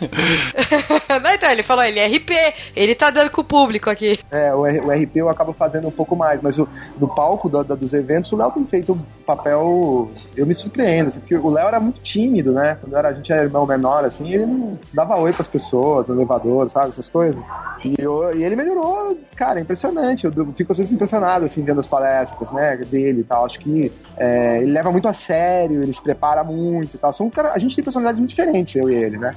[1.22, 2.30] não, então, ele falou, ele é RP,
[2.74, 4.18] ele tá dando com o público aqui.
[4.30, 7.62] É, o, o RP eu acabo fazendo um pouco mais, mas o, no palco do,
[7.64, 10.10] do, dos eventos, o Léo tem feito um papel.
[10.36, 12.78] Eu me surpreendo, assim, porque o Léo era muito tímido, né?
[12.80, 16.14] Quando era, a gente era irmão menor, assim, ele não dava oi pras pessoas no
[16.14, 16.90] elevador, sabe?
[16.90, 17.42] Essas coisas.
[17.84, 20.24] E, eu, e ele melhorou, cara, impressionante.
[20.24, 23.44] Eu fico às vezes impressionado, assim, vendo as palestras, né, dele e tal.
[23.44, 27.12] Acho que é, ele leva muito a sério, ele se prepara muito e tal.
[27.12, 29.34] São, cara, a gente tem personalidades muito diferentes, eu e ele, né?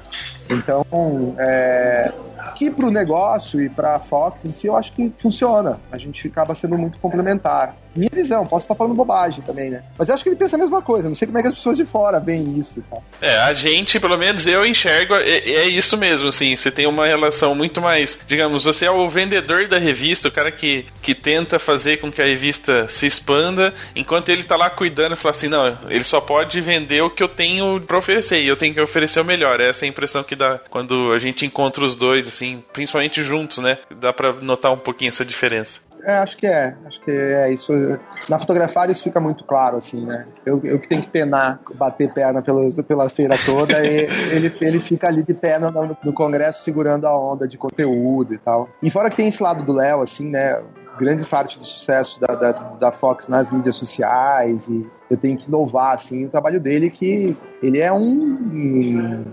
[0.49, 0.83] Então,
[1.37, 2.11] é,
[2.55, 5.79] que pro negócio e pra Fox em si, eu acho que funciona.
[5.91, 9.83] A gente acaba sendo muito complementar minha visão, posso estar falando bobagem também, né?
[9.97, 11.77] Mas acho que ele pensa a mesma coisa, não sei como é que as pessoas
[11.77, 12.83] de fora veem isso.
[12.89, 12.97] Tá?
[13.21, 17.05] É, a gente, pelo menos eu enxergo, é, é, isso mesmo, assim, você tem uma
[17.05, 21.59] relação muito mais, digamos, você é o vendedor da revista, o cara que, que tenta
[21.59, 25.47] fazer com que a revista se expanda, enquanto ele tá lá cuidando e fala assim,
[25.47, 28.81] não, ele só pode vender o que eu tenho pra oferecer, e eu tenho que
[28.81, 29.59] oferecer o melhor.
[29.59, 33.57] Essa é a impressão que dá quando a gente encontra os dois, assim, principalmente juntos,
[33.57, 33.77] né?
[33.99, 35.79] Dá pra notar um pouquinho essa diferença.
[36.03, 36.75] É, acho que é.
[36.85, 37.73] Acho que é isso.
[38.27, 40.25] Na fotografia isso fica muito claro, assim, né?
[40.45, 44.79] Eu, eu que tenho que penar, bater perna pela, pela feira toda, e ele, ele
[44.79, 45.69] fica ali de pé no,
[46.03, 48.69] no, congresso segurando a onda de conteúdo e tal.
[48.81, 50.61] E fora que tem esse lado do Léo, assim, né?
[50.97, 55.49] grande parte do sucesso da, da, da Fox nas mídias sociais e eu tenho que
[55.49, 59.25] louvar assim o trabalho dele que ele é um, um,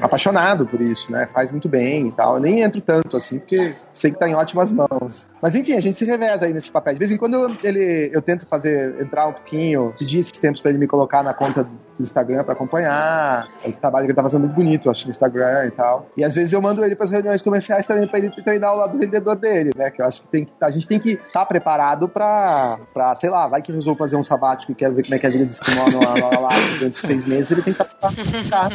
[0.00, 1.26] apaixonado por isso, né?
[1.26, 2.36] Faz muito bem e tal.
[2.36, 5.28] Eu nem entro tanto assim, porque sei que tá em ótimas mãos.
[5.40, 6.94] Mas enfim, a gente se reveza aí nesse papel.
[6.94, 10.60] De vez em quando eu, ele, eu tento fazer, entrar um pouquinho, pedir esses tempos
[10.60, 13.46] para ele me colocar na conta do Instagram para acompanhar.
[13.64, 16.08] O trabalho que ele tá fazendo muito bonito, acho, no Instagram e tal.
[16.16, 18.76] E às vezes eu mando ele para as reuniões comerciais também para ele treinar o
[18.78, 19.90] lado vendedor dele, né?
[19.90, 22.78] Que eu acho que tem que, a gente tem que estar tá preparado para,
[23.16, 25.28] sei lá, vai que resolve fazer um sabático e quer ver como é que é
[25.28, 28.70] a vida desse kimono lá, durante seis meses, ele tem que estar tá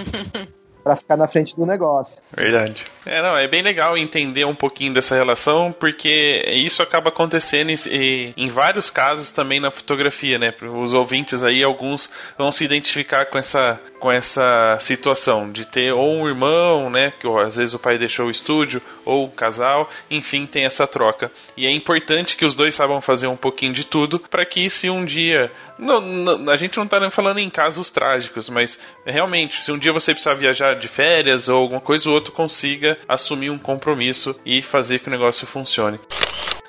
[0.90, 2.20] para ficar na frente do negócio.
[2.36, 2.84] Verdade.
[3.06, 8.34] É, não, é bem legal entender um pouquinho dessa relação, porque isso acaba acontecendo em,
[8.36, 10.52] em vários casos também na fotografia, né?
[10.62, 16.12] Os ouvintes aí, alguns vão se identificar com essa, com essa situação de ter ou
[16.12, 17.14] um irmão, né?
[17.20, 21.32] Que às vezes o pai deixou o estúdio, ou o casal, enfim, tem essa troca.
[21.56, 24.90] E é importante que os dois saibam fazer um pouquinho de tudo para que se
[24.90, 25.52] um dia.
[25.78, 29.94] Não, não, a gente não tá falando em casos trágicos, mas realmente, se um dia
[29.94, 34.62] você precisar viajar de férias ou alguma coisa, o outro consiga assumir um compromisso e
[34.62, 36.00] fazer que o negócio funcione.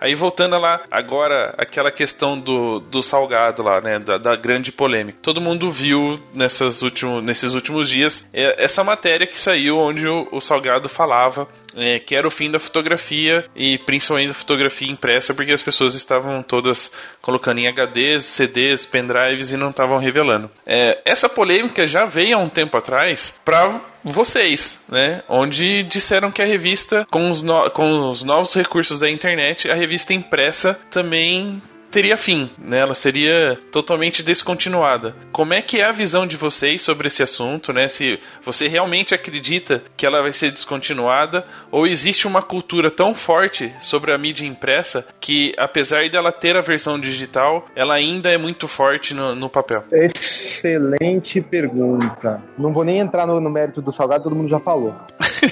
[0.01, 3.99] Aí voltando lá, agora aquela questão do, do salgado lá, né?
[3.99, 5.19] Da, da grande polêmica.
[5.21, 10.27] Todo mundo viu nessas últimos, nesses últimos dias é, essa matéria que saiu onde o,
[10.33, 11.47] o salgado falava
[11.77, 15.95] é, que era o fim da fotografia e principalmente da fotografia impressa, porque as pessoas
[15.95, 20.51] estavam todas colocando em HDs, CDs, pendrives e não estavam revelando.
[20.67, 25.23] É, essa polêmica já veio há um tempo atrás para vocês, né?
[25.29, 29.75] Onde disseram que a revista, com os, no com os novos recursos da internet, a
[29.75, 32.79] revista impressa também teria fim, né?
[32.79, 35.15] Ela seria totalmente descontinuada.
[35.33, 37.89] Como é que é a visão de vocês sobre esse assunto, né?
[37.89, 43.73] Se você realmente acredita que ela vai ser descontinuada ou existe uma cultura tão forte
[43.81, 48.69] sobre a mídia impressa que, apesar dela ter a versão digital, ela ainda é muito
[48.69, 49.85] forte no, no papel?
[49.93, 52.43] Excelente pergunta.
[52.57, 54.95] Não vou nem entrar no, no mérito do salgado, todo mundo já falou.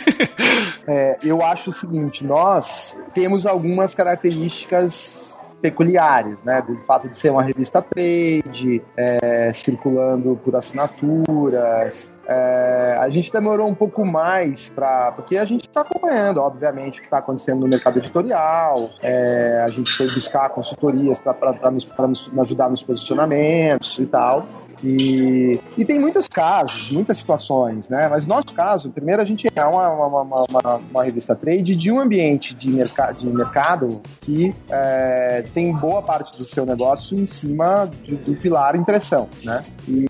[0.87, 6.63] é, eu acho o seguinte: nós temos algumas características peculiares, né?
[6.63, 12.09] Do fato de ser uma revista trade, é, circulando por assinaturas.
[12.27, 15.13] É, a gente demorou um pouco mais para.
[15.13, 18.91] Porque a gente está acompanhando, obviamente, o que está acontecendo no mercado editorial.
[19.03, 24.47] É, a gente foi buscar consultorias para nos, nos ajudar nos posicionamentos e tal.
[24.83, 28.09] E, e tem muitos casos, muitas situações, né?
[28.09, 31.91] Mas no nosso caso, primeiro a gente é uma, uma, uma, uma revista trade de
[31.91, 37.27] um ambiente de, merca de mercado que é, tem boa parte do seu negócio em
[37.27, 39.63] cima do, do pilar impressão, né?
[39.87, 40.07] E,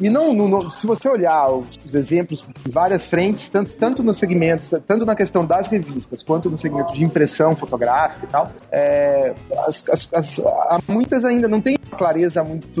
[0.00, 4.14] e não, no, se você olhar os, os, exemplos em várias frentes, tanto, tanto no
[4.14, 9.34] segmento, tanto na questão das revistas, quanto no segmento de impressão fotográfica e tal, é,
[9.66, 12.80] as, as, as, há muitas ainda não tem clareza muito,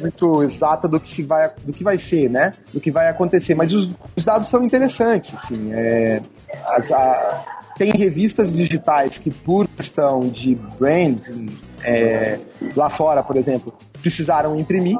[0.00, 2.54] muito exata do que, se vai, do que vai ser, né?
[2.72, 3.54] Do que vai acontecer.
[3.54, 5.70] Mas os, os dados são interessantes, assim.
[5.72, 6.22] É,
[6.68, 7.44] as, a,
[7.76, 11.46] tem revistas digitais que, por questão de branding,
[11.82, 12.38] é,
[12.74, 14.98] lá fora, por exemplo, precisaram imprimir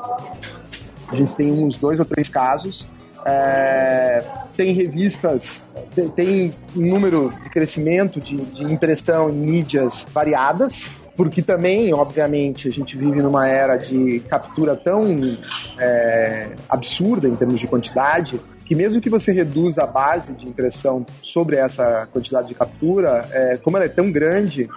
[1.15, 2.89] a gente tem uns dois ou três casos.
[3.25, 4.23] É,
[4.57, 5.65] tem revistas,
[6.15, 12.73] tem um número de crescimento de, de impressão em mídias variadas, porque também, obviamente, a
[12.73, 15.05] gente vive numa era de captura tão
[15.79, 21.05] é, absurda em termos de quantidade que mesmo que você reduza a base de impressão
[21.21, 24.69] sobre essa quantidade de captura, é, como ela é tão grande,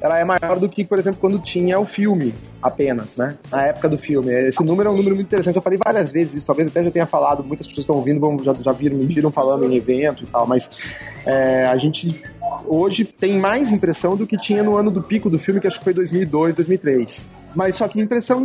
[0.00, 3.36] ela é maior do que, por exemplo, quando tinha o filme apenas, né?
[3.50, 4.32] Na época do filme.
[4.32, 5.56] Esse número é um número muito interessante.
[5.56, 8.38] Eu falei várias vezes isso, talvez até já tenha falado, muitas pessoas estão ouvindo, vão,
[8.42, 10.70] já, já viram, me viram falando em evento e tal, mas
[11.26, 12.22] é, a gente
[12.66, 15.78] hoje tem mais impressão do que tinha no ano do pico do filme, que acho
[15.78, 17.28] que foi 2002, 2003.
[17.54, 18.42] Mas só que impressão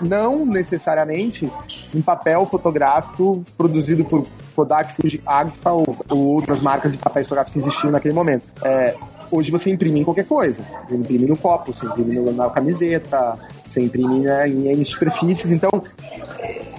[0.00, 1.50] não necessariamente
[1.94, 7.52] em papel fotográfico produzido por Kodak, Fuji, Agfa ou, ou outras marcas de papéis fotográficos
[7.52, 8.44] que existiam naquele momento.
[8.64, 8.94] É,
[9.30, 10.62] hoje você imprime em qualquer coisa.
[10.88, 15.50] Você imprime no copo, você imprime na camiseta, você imprime né, em, em superfícies.
[15.50, 15.70] Então,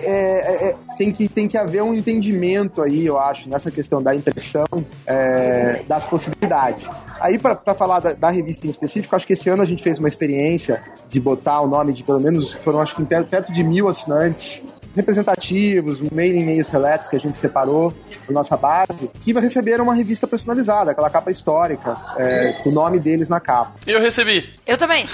[0.03, 4.01] é, é, é, tem, que, tem que haver um entendimento aí, eu acho, nessa questão
[4.01, 4.65] da impressão
[5.05, 6.89] é, das possibilidades.
[7.19, 9.99] Aí, para falar da, da, revista em específico, acho que esse ano a gente fez
[9.99, 13.87] uma experiência de botar o nome de pelo menos, foram acho que perto de mil
[13.87, 14.61] assinantes
[14.95, 17.93] representativos, um e meio seleto que a gente separou
[18.27, 22.99] da nossa base, que receberam uma revista personalizada, aquela capa histórica, é, com o nome
[22.99, 23.73] deles na capa.
[23.87, 24.53] Eu recebi.
[24.65, 25.05] Eu também.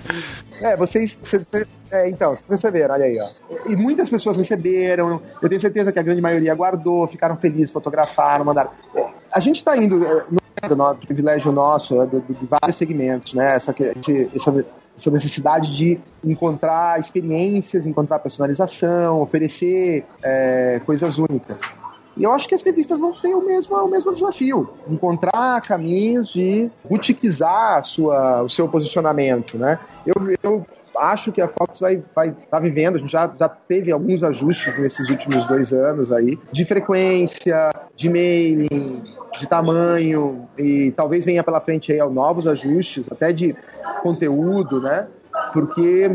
[0.60, 1.18] é, vocês.
[1.90, 3.70] é, então, vocês receberam, olha aí, ó.
[3.70, 8.44] E muitas pessoas receberam, eu tenho certeza que a grande maioria guardou, ficaram felizes, fotografaram,
[8.44, 8.70] mandaram.
[8.94, 10.04] É, a gente está indo.
[10.04, 10.24] É,
[10.68, 13.54] no do privilégio nosso, é, de, de vários segmentos, né?
[13.54, 14.66] Essa, esse, essa,
[14.98, 21.60] essa necessidade de encontrar experiências, encontrar personalização, oferecer é, coisas únicas.
[22.16, 26.28] E eu acho que as revistas vão ter o mesmo, o mesmo desafio, encontrar caminhos
[26.28, 29.78] de boutiquizar a sua, o seu posicionamento, né?
[30.04, 33.48] Eu, eu acho que a Fox vai estar vai tá vivendo, a gente já, já
[33.48, 39.04] teve alguns ajustes nesses últimos dois anos aí, de frequência, de mailing,
[39.38, 43.54] de tamanho, e talvez venha pela frente aí novos ajustes, até de
[44.02, 45.08] conteúdo, né?
[45.52, 46.10] porque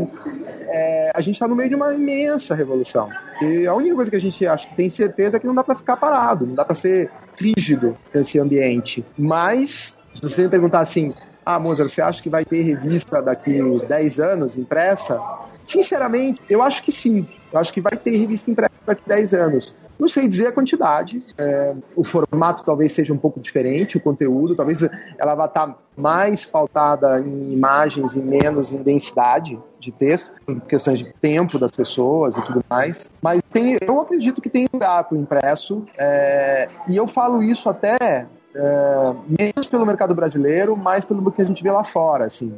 [0.68, 3.08] é, a gente está no meio de uma imensa revolução.
[3.40, 5.64] E a única coisa que a gente acha que tem certeza é que não dá
[5.64, 9.04] para ficar parado, não dá para ser rígido nesse ambiente.
[9.16, 13.60] Mas, se você me perguntar assim, ah, Mozart, você acha que vai ter revista daqui
[13.86, 15.20] 10 anos impressa?
[15.62, 17.26] Sinceramente, eu acho que sim.
[17.52, 19.74] Eu acho que vai ter revista impressa daqui 10 anos.
[19.98, 24.54] Não sei dizer a quantidade, é, o formato talvez seja um pouco diferente, o conteúdo,
[24.54, 24.80] talvez
[25.16, 30.98] ela vá estar mais pautada em imagens e menos em densidade de texto, por questões
[30.98, 33.08] de tempo das pessoas e tudo mais.
[33.22, 37.68] Mas tem, eu acredito que tem lugar para o impresso, é, e eu falo isso
[37.68, 42.52] até é, menos pelo mercado brasileiro, mais pelo que a gente vê lá fora, assim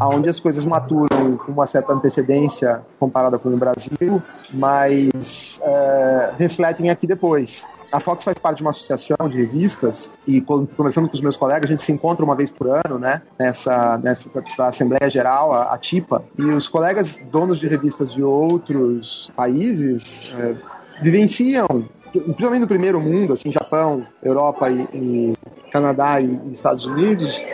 [0.00, 4.20] onde as coisas maturam com uma certa antecedência comparada com o Brasil,
[4.52, 7.66] mas é, refletem aqui depois.
[7.92, 11.70] A Fox faz parte de uma associação de revistas e conversando com os meus colegas,
[11.70, 14.28] a gente se encontra uma vez por ano, né, nessa, nessa
[14.58, 20.56] Assembleia Geral, a, a TIPA, e os colegas donos de revistas de outros países é,
[21.02, 21.66] vivenciam
[22.20, 25.32] principalmente no primeiro mundo, assim, Japão, Europa e, e
[25.74, 27.44] Canadá e, Estados Unidos,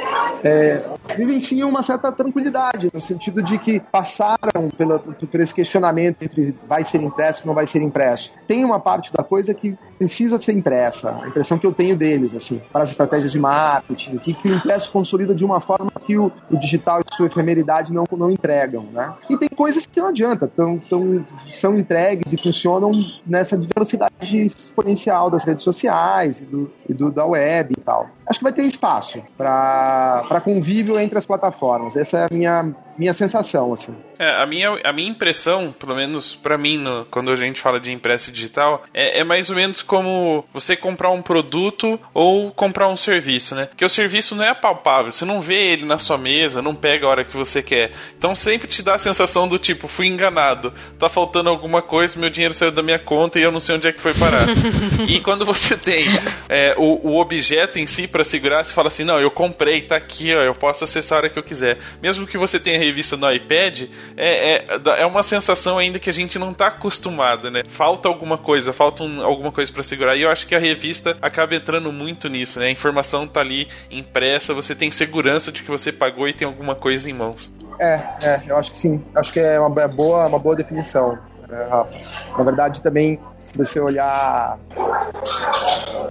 [0.45, 0.83] é,
[1.17, 6.85] vivenciam uma certa tranquilidade, no sentido de que passaram pela, por esse questionamento entre vai
[6.85, 8.31] ser impresso ou não vai ser impresso.
[8.47, 12.35] Tem uma parte da coisa que precisa ser impressa, a impressão que eu tenho deles,
[12.35, 16.19] assim, para as estratégias de marketing, que, que o impresso consolida de uma forma que
[16.19, 19.15] o, o digital e sua efemeridade não, não entregam, né?
[19.31, 22.91] E tem coisas que não adianta, tão, tão, são entregues e funcionam
[23.27, 28.10] nessa velocidade exponencial das redes sociais e, do, e do, da web e tal.
[28.27, 31.97] Acho que vai ter espaço para convívio entre as plataformas.
[31.97, 33.97] Essa é a minha, minha sensação, assim.
[34.19, 37.81] É, a minha, a minha impressão, pelo menos para mim, no, quando a gente fala
[37.81, 42.89] de impresso digital, é, é, mais ou menos como você comprar um produto ou comprar
[42.89, 43.65] um serviço, né?
[43.65, 47.07] Porque o serviço não é palpável, você não vê ele na sua mesa, não pega
[47.07, 47.93] a hora que você quer.
[48.19, 52.29] Então sempre te dá a sensação do tipo, fui enganado, tá faltando alguma coisa, meu
[52.29, 54.45] dinheiro saiu da minha conta e eu não sei onde é que foi parar.
[55.09, 56.07] e quando você tem
[56.51, 59.97] é, o, o objeto em si para segurar, você fala assim, não, eu comprei, tá
[59.97, 61.79] aqui, ó, eu posso acessar a hora que eu quiser.
[62.03, 63.85] Mesmo que você tenha revista no iPad,
[64.17, 64.65] é, é,
[65.03, 67.63] é uma sensação ainda que a gente não tá acostumado, né?
[67.69, 70.17] Falta alguma coisa, falta um, alguma coisa para segurar.
[70.17, 72.67] E eu acho que a revista acaba entrando muito nisso, né?
[72.67, 76.75] A informação tá ali impressa, você tem segurança de que você pagou e tem alguma
[76.75, 77.53] coisa em mãos.
[77.79, 79.03] É, é, eu acho que sim.
[79.15, 81.19] Acho que é uma boa, uma boa definição,
[81.51, 81.97] né, Rafa?
[82.37, 84.59] Na verdade, também se você olhar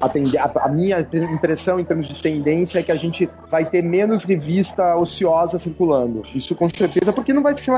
[0.01, 0.99] a, a, minha
[1.33, 6.23] impressão em termos de tendência é que a gente vai ter menos revista ociosa circulando.
[6.35, 7.71] Isso com certeza, porque não vai ser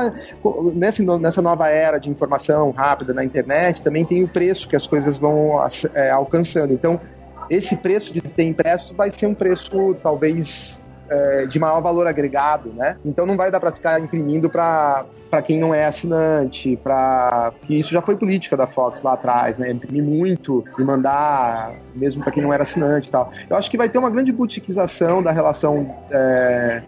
[0.74, 4.86] nessa, nessa nova era de informação rápida na internet, também tem o preço que as
[4.86, 5.52] coisas vão
[5.94, 6.72] é, alcançando.
[6.72, 7.00] Então,
[7.48, 10.81] esse preço de ter impresso vai ser um preço talvez
[11.12, 12.96] é, de maior valor agregado, né?
[13.04, 15.04] Então não vai dar para ficar imprimindo para
[15.44, 19.70] quem não é assinante, para que isso já foi política da Fox lá atrás, né?
[19.70, 23.30] Imprimir muito e mandar mesmo para quem não era assinante e tal.
[23.48, 26.82] Eu acho que vai ter uma grande boutiquização da relação é,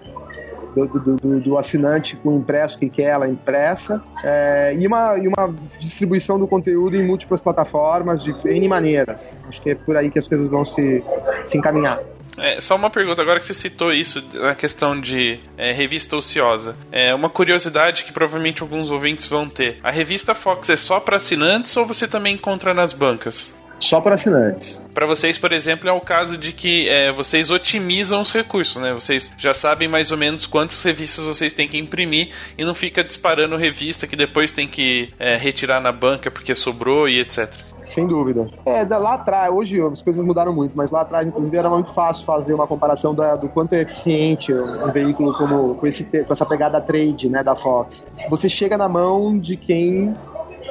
[0.74, 5.18] do, do, do, do, assinante com o impresso, que quer ela impressa, é, e, uma,
[5.18, 9.36] e uma distribuição do conteúdo em múltiplas plataformas, de N maneiras.
[9.46, 11.04] Acho que é por aí que as coisas vão se,
[11.44, 12.00] se encaminhar.
[12.38, 16.76] É, só uma pergunta, agora que você citou isso, na questão de é, revista ociosa.
[16.90, 19.78] É uma curiosidade que provavelmente alguns ouvintes vão ter.
[19.82, 23.54] A revista Fox é só para assinantes ou você também encontra nas bancas?
[23.78, 24.82] Só para assinantes.
[24.94, 28.92] Para vocês, por exemplo, é o caso de que é, vocês otimizam os recursos, né?
[28.92, 33.02] Vocês já sabem mais ou menos quantas revistas vocês têm que imprimir e não fica
[33.02, 37.52] disparando revista que depois tem que é, retirar na banca porque sobrou e etc.
[37.84, 38.48] Sem dúvida.
[38.64, 42.24] É, lá atrás, hoje as coisas mudaram muito, mas lá atrás, inclusive, era muito fácil
[42.24, 46.46] fazer uma comparação da, do quanto é eficiente um veículo como, com, esse, com essa
[46.46, 48.02] pegada trade né, da Fox.
[48.30, 50.14] Você chega na mão de quem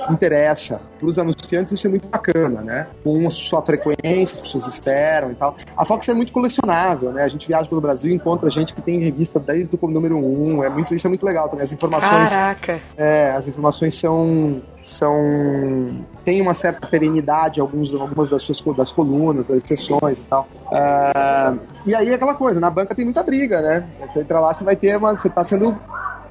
[0.10, 0.82] interessa.
[0.98, 2.88] Para os anunciantes isso é muito bacana, né?
[3.04, 5.56] Com sua frequência, as pessoas esperam e tal.
[5.76, 7.24] A Fox é muito colecionável, né?
[7.24, 10.64] A gente viaja pelo Brasil e encontra gente que tem revista desde o número um.
[10.64, 11.64] É muito, isso é muito legal também.
[11.64, 12.30] As informações.
[12.30, 12.82] Caraca!
[12.98, 19.48] É, as informações são são tem uma certa perenidade alguns, algumas das suas das colunas,
[19.48, 20.48] das sessões e tal.
[20.68, 23.88] Uh, e aí aquela coisa, na banca tem muita briga, né?
[24.08, 25.78] Você entra lá, você vai ter uma, você está sendo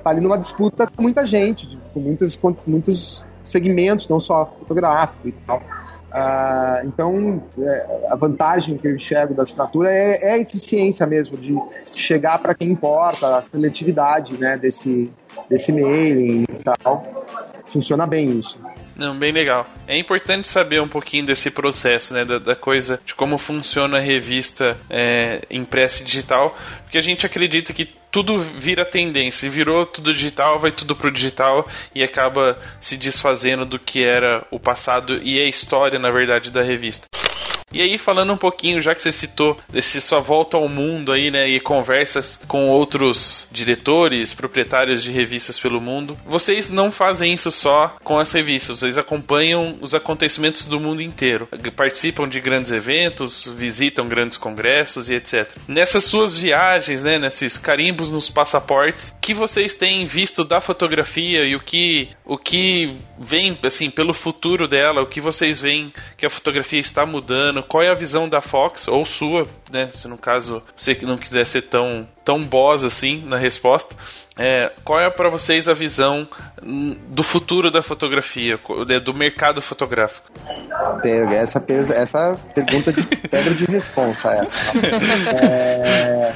[0.03, 5.29] tá ali numa disputa com muita gente, com muitos, com muitos segmentos, não só fotográfico
[5.29, 5.63] e tal.
[6.13, 11.39] Uh, então, é, a vantagem que eu enxergo da assinatura é, é a eficiência mesmo,
[11.39, 11.57] de
[11.95, 15.11] chegar para quem importa, a seletividade né, desse,
[15.49, 17.03] desse mailing e tal.
[17.67, 18.59] Funciona bem isso.
[18.97, 19.67] Não, bem legal.
[19.87, 24.01] É importante saber um pouquinho desse processo, né, da, da coisa, de como funciona a
[24.01, 29.49] revista é, impressa e digital, porque a gente acredita que tudo vira tendência.
[29.49, 34.61] Virou tudo digital, vai tudo pro digital e acaba se desfazendo do que era o
[34.61, 37.07] passado e a história, na verdade, da revista.
[37.73, 41.31] E aí, falando um pouquinho, já que você citou desse sua volta ao mundo aí,
[41.31, 47.51] né, e conversas com outros diretores, proprietários de revistas pelo mundo, vocês não fazem isso
[47.51, 53.51] só com as revistas, vocês acompanham os acontecimentos do mundo inteiro, participam de grandes eventos,
[53.57, 55.51] visitam grandes congressos e etc.
[55.67, 61.57] Nessas suas viagens, né, nesses carimbos nos passaportes, que vocês têm visto da fotografia e
[61.57, 66.31] o que o que vem assim pelo futuro dela, o que vocês veem que a
[66.31, 69.89] fotografia está mudando qual é a visão da Fox, ou sua, né?
[69.89, 73.95] Se no caso você não quiser ser tão, tão boss assim na resposta.
[74.39, 76.27] É, qual é para vocês a visão
[77.09, 78.59] do futuro da fotografia,
[79.05, 80.31] do mercado fotográfico?
[81.05, 81.63] Essa,
[81.95, 84.57] essa pergunta de pedra de responsa essa.
[85.37, 86.33] é,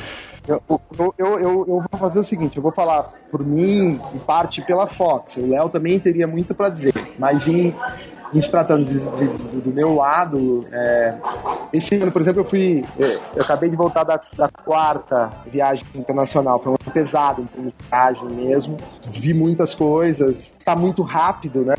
[0.46, 0.62] eu,
[0.98, 4.86] eu, eu, eu, vou fazer o seguinte, eu vou falar por mim, em parte pela
[4.86, 5.36] Fox.
[5.36, 7.74] O Léo também teria muito para dizer, mas em
[8.40, 11.14] se tratando de, de, do meu lado, é,
[11.72, 12.84] esse ano, por exemplo, eu fui.
[12.98, 16.58] Eu, eu acabei de voltar da, da, quarta viagem internacional.
[16.58, 18.76] Foi um ano pesado de viagem mesmo.
[19.10, 20.54] Vi muitas coisas.
[20.58, 21.74] Está muito rápido, né?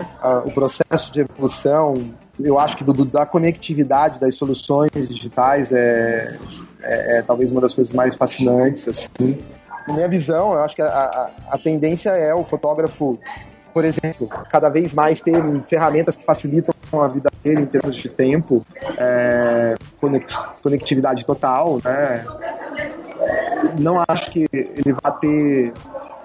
[0.45, 1.95] O processo de evolução.
[2.39, 6.37] Eu acho que do, da conectividade das soluções digitais é,
[6.81, 9.39] é, é talvez uma das coisas mais fascinantes, assim.
[9.87, 13.17] Na minha visão, eu acho que a, a, a tendência é o fotógrafo
[13.77, 18.09] por exemplo, cada vez mais ter ferramentas que facilitam a vida dele em termos de
[18.09, 18.65] tempo,
[18.97, 19.75] é,
[20.63, 22.25] conectividade total, né?
[23.79, 25.71] Não acho que ele vá ter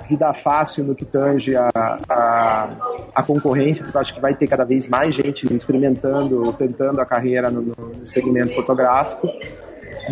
[0.09, 1.69] vida fácil no que tange a,
[2.09, 2.69] a,
[3.15, 7.05] a, concorrência, porque eu acho que vai ter cada vez mais gente experimentando, tentando a
[7.05, 9.29] carreira no, no segmento fotográfico.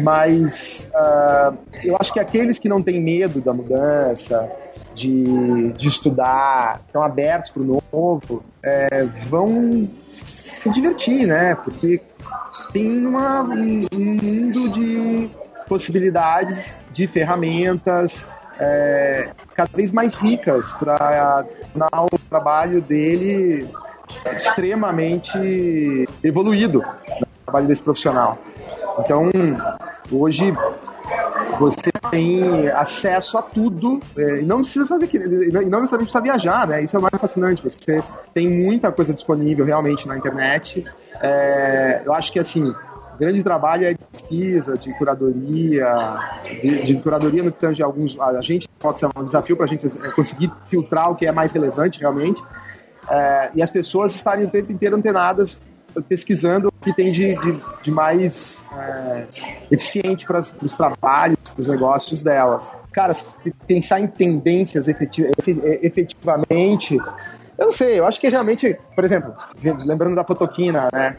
[0.02, 4.46] Mas uh, eu acho que aqueles que não têm medo da mudança,
[4.94, 11.54] de, de estudar, estão abertos para o novo, é, vão se divertir, né?
[11.54, 12.00] Porque
[12.72, 15.30] tem uma, um mundo de
[15.68, 18.26] possibilidades, de ferramentas
[18.58, 23.66] é, cada vez mais ricas para tornar o trabalho dele
[24.32, 27.22] extremamente evoluído, né?
[27.22, 28.38] o trabalho desse profissional.
[28.98, 29.30] Então,
[30.10, 30.52] hoje
[31.58, 36.20] você tem acesso a tudo é, e não precisa fazer aquilo, e não necessariamente precisa
[36.22, 36.82] viajar, né?
[36.82, 37.62] Isso é o mais fascinante.
[37.62, 38.02] Você
[38.32, 40.84] tem muita coisa disponível realmente na internet.
[41.20, 42.74] É, eu acho que assim,
[43.18, 46.16] grande trabalho é de pesquisa, de curadoria,
[46.62, 48.18] de, de curadoria no que tange alguns.
[48.18, 51.32] A gente pode ser um desafio para a gente é, conseguir filtrar o que é
[51.32, 52.42] mais relevante realmente.
[53.10, 55.60] É, e as pessoas estarem o tempo inteiro antenadas
[56.08, 59.24] pesquisando que tem de, de, de mais é,
[59.70, 62.72] eficiente para os trabalhos, para os negócios delas.
[62.92, 63.14] Cara,
[63.66, 69.34] pensar em tendências efetivamente, eu não sei, eu acho que realmente, por exemplo,
[69.84, 71.16] lembrando da fotoquina, né?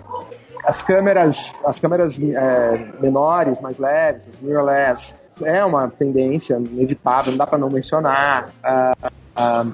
[0.64, 7.38] As câmeras, as câmeras é, menores, mais leves, as mirrorless, é uma tendência inevitável, não
[7.38, 8.52] dá para não mencionar.
[8.64, 8.92] Ah,
[9.36, 9.66] ah,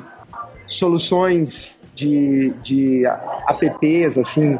[0.67, 4.59] soluções de, de apps, assim,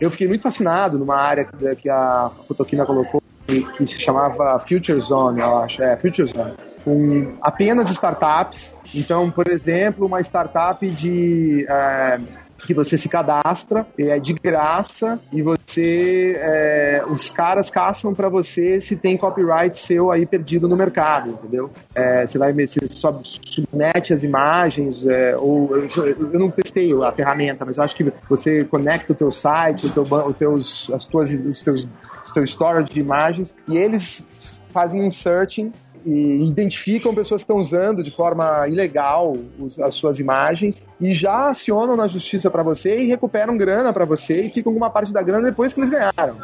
[0.00, 5.00] eu fiquei muito fascinado numa área que, que a Fotoquina colocou, que se chamava Future
[5.00, 8.76] Zone, eu acho, é, Future Zone, com apenas startups.
[8.94, 12.20] Então, por exemplo, uma startup de é,
[12.66, 18.80] que você se cadastra, é de graça e você, é, os caras caçam para você
[18.80, 21.70] se tem copyright seu aí perdido no mercado, entendeu?
[21.94, 22.80] É, você vai você
[23.22, 28.12] submete as imagens é, ou eu, eu, não testei a ferramenta, mas eu acho que
[28.28, 31.88] você conecta o teu site, o teu, o teus, as tuas, os teus,
[32.24, 34.24] os storage de imagens e eles
[34.72, 35.72] fazem um searching
[36.06, 41.50] e identificam pessoas que estão usando de forma ilegal os, as suas imagens e já
[41.50, 45.12] acionam na justiça para você e recuperam grana para você e ficam com uma parte
[45.12, 46.36] da grana depois que eles ganharam.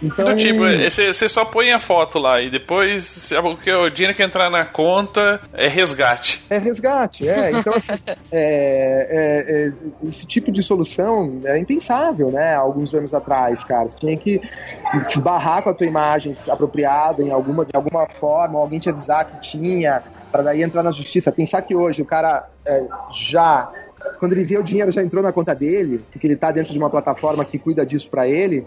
[0.00, 4.16] Então, Do tipo, você só põe a foto lá e depois o, que, o dinheiro
[4.16, 6.44] que entrar na conta é resgate.
[6.48, 7.50] É resgate, é.
[7.50, 7.92] Então, assim,
[8.30, 9.72] é, é, é,
[10.06, 12.54] esse tipo de solução é impensável, né?
[12.54, 13.88] Alguns anos atrás, cara.
[13.88, 14.40] Você tinha que
[15.06, 19.24] se barrar com a tua imagem apropriada em alguma, de alguma forma, alguém te avisar
[19.26, 21.32] que tinha, para daí entrar na justiça.
[21.32, 23.70] Pensar que hoje o cara é, já
[24.18, 26.78] quando ele vê o dinheiro já entrou na conta dele, porque ele está dentro de
[26.78, 28.64] uma plataforma que cuida disso para ele,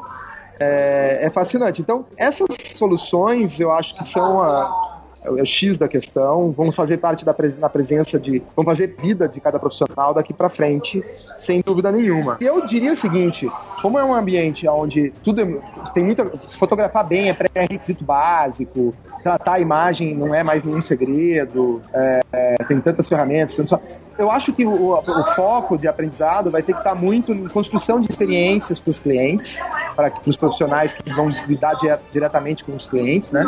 [0.59, 1.81] é, é, fascinante.
[1.81, 4.86] Então, essas soluções eu acho que são a,
[5.27, 8.41] é o X da questão, vão fazer parte da, na presença de.
[8.55, 11.03] vão fazer vida de cada profissional daqui para frente,
[11.37, 12.37] sem dúvida nenhuma.
[12.39, 13.49] E eu diria o seguinte:
[13.81, 15.47] como é um ambiente onde tudo é,
[15.93, 16.25] tem muita.
[16.49, 22.55] fotografar bem é pré-requisito básico, tratar a imagem não é mais nenhum segredo, é, é,
[22.67, 23.79] tem tantas ferramentas, tanto
[24.17, 27.99] eu acho que o, o, foco de aprendizado vai ter que estar muito em construção
[27.99, 29.61] de experiências para os clientes,
[29.97, 31.73] para os profissionais que vão lidar
[32.11, 33.43] diretamente com os clientes, né?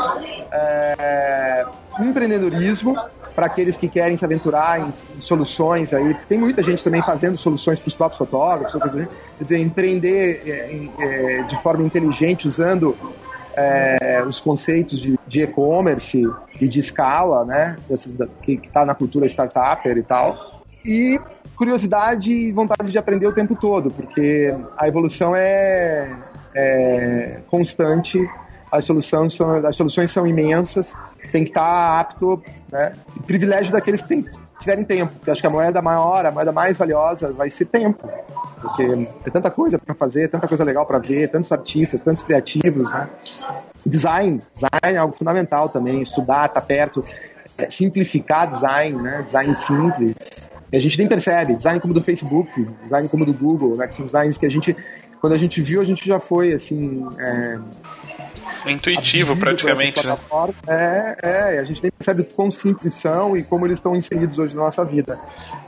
[0.51, 1.65] É,
[1.99, 2.97] empreendedorismo
[3.35, 6.15] para aqueles que querem se aventurar em, em, soluções aí.
[6.27, 11.43] Tem muita gente também fazendo soluções para os próprios fotógrafos, quer dizer, empreender é, é,
[11.43, 12.97] de forma inteligente usando
[13.53, 16.23] é, os conceitos de e-commerce
[16.59, 17.75] e de escala, né?
[18.41, 21.19] que está na cultura startupper e tal e
[21.55, 26.09] curiosidade e vontade de aprender o tempo todo, porque a evolução é,
[26.59, 28.19] é constante,
[28.71, 30.93] as soluções, são, as soluções são imensas,
[31.31, 32.41] tem que estar apto,
[32.71, 32.93] né?
[33.25, 34.25] Privilégio daqueles que tem,
[34.59, 38.07] tiverem tempo, porque acho que a moeda maior, a moeda mais valiosa vai ser tempo,
[38.61, 42.91] porque tem tanta coisa para fazer, tanta coisa legal para ver, tantos artistas, tantos criativos,
[42.91, 43.09] né?
[43.85, 47.03] Design, design é algo fundamental também, estudar, estar tá perto,
[47.57, 49.21] é, simplificar design, né?
[49.23, 53.75] Design simples, e a gente nem percebe, design como do Facebook, design como do Google,
[53.75, 53.87] né?
[53.87, 54.75] Que são designs que a gente,
[55.19, 57.05] quando a gente viu, a gente já foi assim.
[57.17, 57.59] É,
[58.65, 60.05] Intuitivo, praticamente.
[60.05, 60.17] Né?
[60.67, 64.55] É, é, a gente nem percebe quão simples são e como eles estão inseridos hoje
[64.55, 65.19] na nossa vida.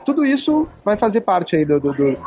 [0.04, 2.18] Tudo isso vai fazer parte aí do, do, do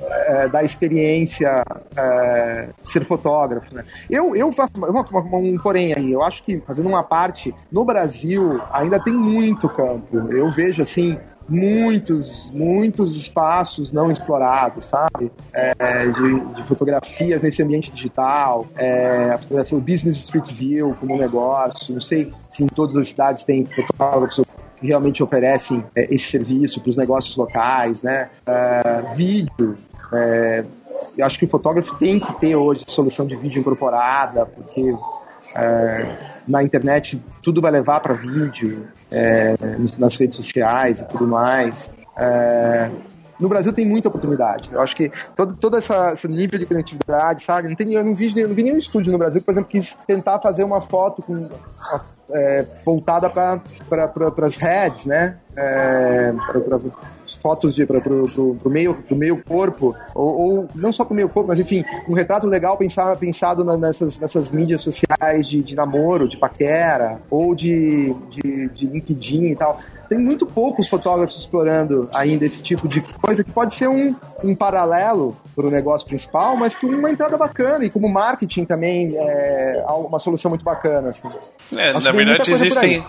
[0.00, 1.62] é, da experiência
[1.96, 3.74] é, ser fotógrafo.
[3.74, 3.84] Né?
[4.08, 7.84] Eu, eu faço uma, uma, um porém aí, eu acho que fazendo uma parte, no
[7.84, 10.16] Brasil ainda tem muito campo.
[10.30, 15.32] Eu vejo assim, muitos, muitos espaços não explorados, sabe?
[15.52, 15.74] É,
[16.06, 21.94] de, de, fotografias nesse ambiente digital, é, a fotografia, o Business Street View como negócio,
[21.94, 24.44] não sei se em todas as cidades tem fotógrafos
[24.76, 28.28] que realmente oferecem é, esse serviço para os negócios locais, né?
[28.46, 29.74] É, vídeo,
[30.12, 30.64] é,
[31.16, 34.94] eu acho que o fotógrafo tem que ter hoje solução de vídeo incorporada, porque
[35.58, 36.06] é,
[36.46, 39.54] na internet tudo vai levar para vídeo, é,
[39.98, 41.92] nas redes sociais e tudo mais.
[42.16, 42.90] É,
[43.38, 44.70] no Brasil tem muita oportunidade.
[44.72, 47.68] Eu acho que todo, todo essa, esse nível de criatividade, sabe?
[47.68, 50.40] Não tem, eu não vi, não vi nenhum estúdio no Brasil, por exemplo, quis tentar
[50.40, 53.58] fazer uma foto com uma, é, voltada para
[53.88, 55.38] pra, as heads, né?
[55.56, 56.78] É, para
[57.40, 61.48] fotos de para o meio meio corpo ou, ou não só para o meio corpo,
[61.48, 66.36] mas enfim um retrato legal pensado pensado nessas nessas mídias sociais de, de namoro, de
[66.36, 72.62] paquera ou de, de, de LinkedIn e tal tem muito poucos fotógrafos explorando ainda esse
[72.62, 76.86] tipo de coisa que pode ser um, um paralelo para o negócio principal, mas com
[76.86, 81.08] uma entrada bacana e como marketing também é uma solução muito bacana.
[81.08, 81.28] Assim.
[81.76, 83.04] É, na verdade, existem.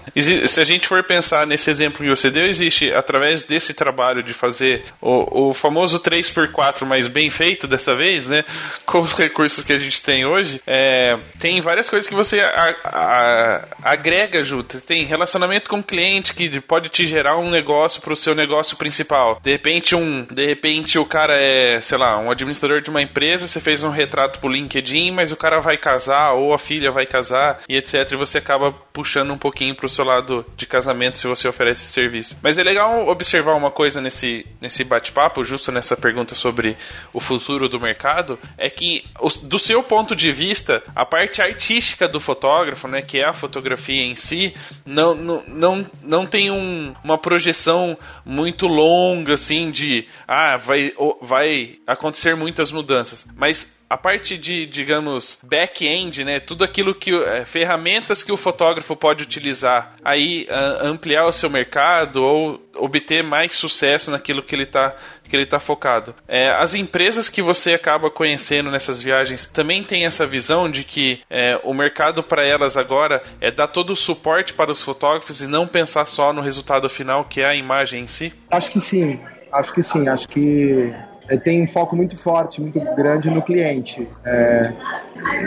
[0.47, 4.33] Se a gente for pensar nesse exemplo que você deu, existe, através desse trabalho de
[4.33, 8.43] fazer o, o famoso 3x4 mais bem feito dessa vez, né?
[8.85, 12.75] Com os recursos que a gente tem hoje, é, tem várias coisas que você a,
[12.83, 14.81] a, agrega junto.
[14.81, 18.75] Tem relacionamento com o cliente que pode pode te gerar um negócio pro seu negócio
[18.75, 19.39] principal.
[19.41, 23.47] De repente, um, de repente o cara é, sei lá, um administrador de uma empresa,
[23.47, 27.05] você fez um retrato pro LinkedIn, mas o cara vai casar ou a filha vai
[27.05, 28.11] casar e etc.
[28.11, 31.93] E você acaba puxando um pouquinho pro seu lado de casamento se você oferece esse
[31.93, 32.37] serviço.
[32.41, 36.75] Mas é legal observar uma coisa nesse, nesse bate-papo, justo nessa pergunta sobre
[37.13, 39.03] o futuro do mercado, é que
[39.43, 44.03] do seu ponto de vista, a parte artística do fotógrafo, né, que é a fotografia
[44.03, 44.53] em si,
[44.85, 51.75] não, não, não, não tem um uma projeção muito longa, assim, de ah, vai, vai
[51.85, 53.25] acontecer muitas mudanças.
[53.35, 56.39] Mas a parte de, digamos, back-end, né?
[56.39, 57.11] Tudo aquilo que.
[57.11, 63.23] É, ferramentas que o fotógrafo pode utilizar aí, a, ampliar o seu mercado ou, obter
[63.23, 64.95] mais sucesso naquilo que ele está
[65.29, 66.13] que ele está focado.
[66.27, 71.21] É, as empresas que você acaba conhecendo nessas viagens também têm essa visão de que
[71.29, 75.47] é, o mercado para elas agora é dar todo o suporte para os fotógrafos e
[75.47, 78.33] não pensar só no resultado final, que é a imagem em si?
[78.49, 79.19] Acho que sim.
[79.51, 80.07] Acho que sim.
[80.07, 80.93] Acho que
[81.29, 84.07] é, tem um foco muito forte, muito grande no cliente.
[84.25, 84.73] É,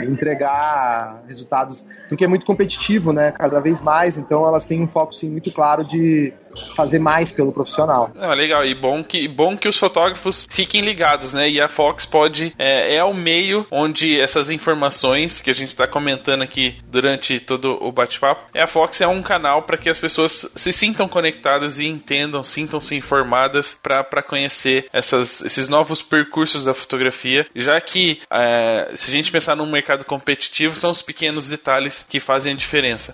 [0.07, 3.31] entregar resultados, porque é muito competitivo, né?
[3.31, 6.33] Cada vez mais, então elas têm um foco sim muito claro de
[6.75, 8.11] fazer mais pelo profissional.
[8.19, 11.49] Ah, legal, e bom que, bom que os fotógrafos fiquem ligados, né?
[11.49, 15.87] E a Fox pode, é, é o meio onde essas informações que a gente está
[15.87, 19.99] comentando aqui durante todo o bate-papo, é a Fox é um canal para que as
[19.99, 26.73] pessoas se sintam conectadas e entendam, sintam-se informadas para conhecer essas, esses novos percursos da
[26.73, 32.05] fotografia, já que é, se a gente pensar num mercado competitivo, são os pequenos detalhes
[32.07, 33.13] que fazem a diferença.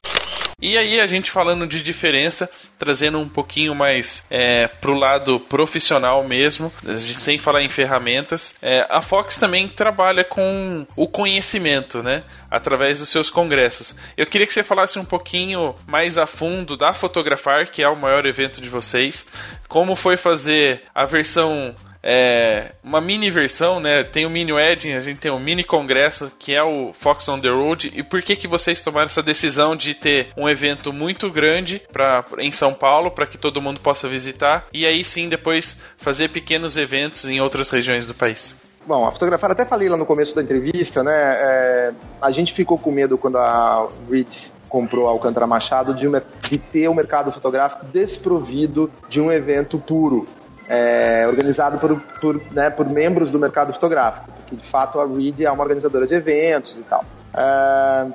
[0.61, 6.27] E aí a gente falando de diferença, trazendo um pouquinho mais é, pro lado profissional
[6.27, 12.23] mesmo, sem falar em ferramentas, é, a Fox também trabalha com o conhecimento, né?
[12.49, 13.95] Através dos seus congressos.
[14.17, 17.95] Eu queria que você falasse um pouquinho mais a fundo da Fotografar, que é o
[17.95, 19.25] maior evento de vocês,
[19.67, 24.03] como foi fazer a versão é, uma mini versão, né?
[24.03, 27.39] Tem o mini wedding, a gente tem o mini congresso que é o Fox on
[27.39, 27.91] the Road.
[27.93, 32.23] E por que que vocês tomaram essa decisão de ter um evento muito grande para
[32.39, 36.77] em São Paulo para que todo mundo possa visitar e aí sim depois fazer pequenos
[36.77, 38.55] eventos em outras regiões do país?
[38.85, 41.13] Bom, a fotografar, até falei lá no começo da entrevista, né?
[41.13, 41.91] É,
[42.21, 44.27] a gente ficou com medo quando a Reed
[44.69, 49.77] comprou a Alcântara Machado de, uma, de ter o mercado fotográfico desprovido de um evento
[49.79, 50.27] puro
[50.69, 55.41] é, organizado por, por, né, por membros do mercado fotográfico, porque de fato a Reed
[55.41, 57.03] é uma organizadora de eventos e tal.
[57.33, 58.07] É,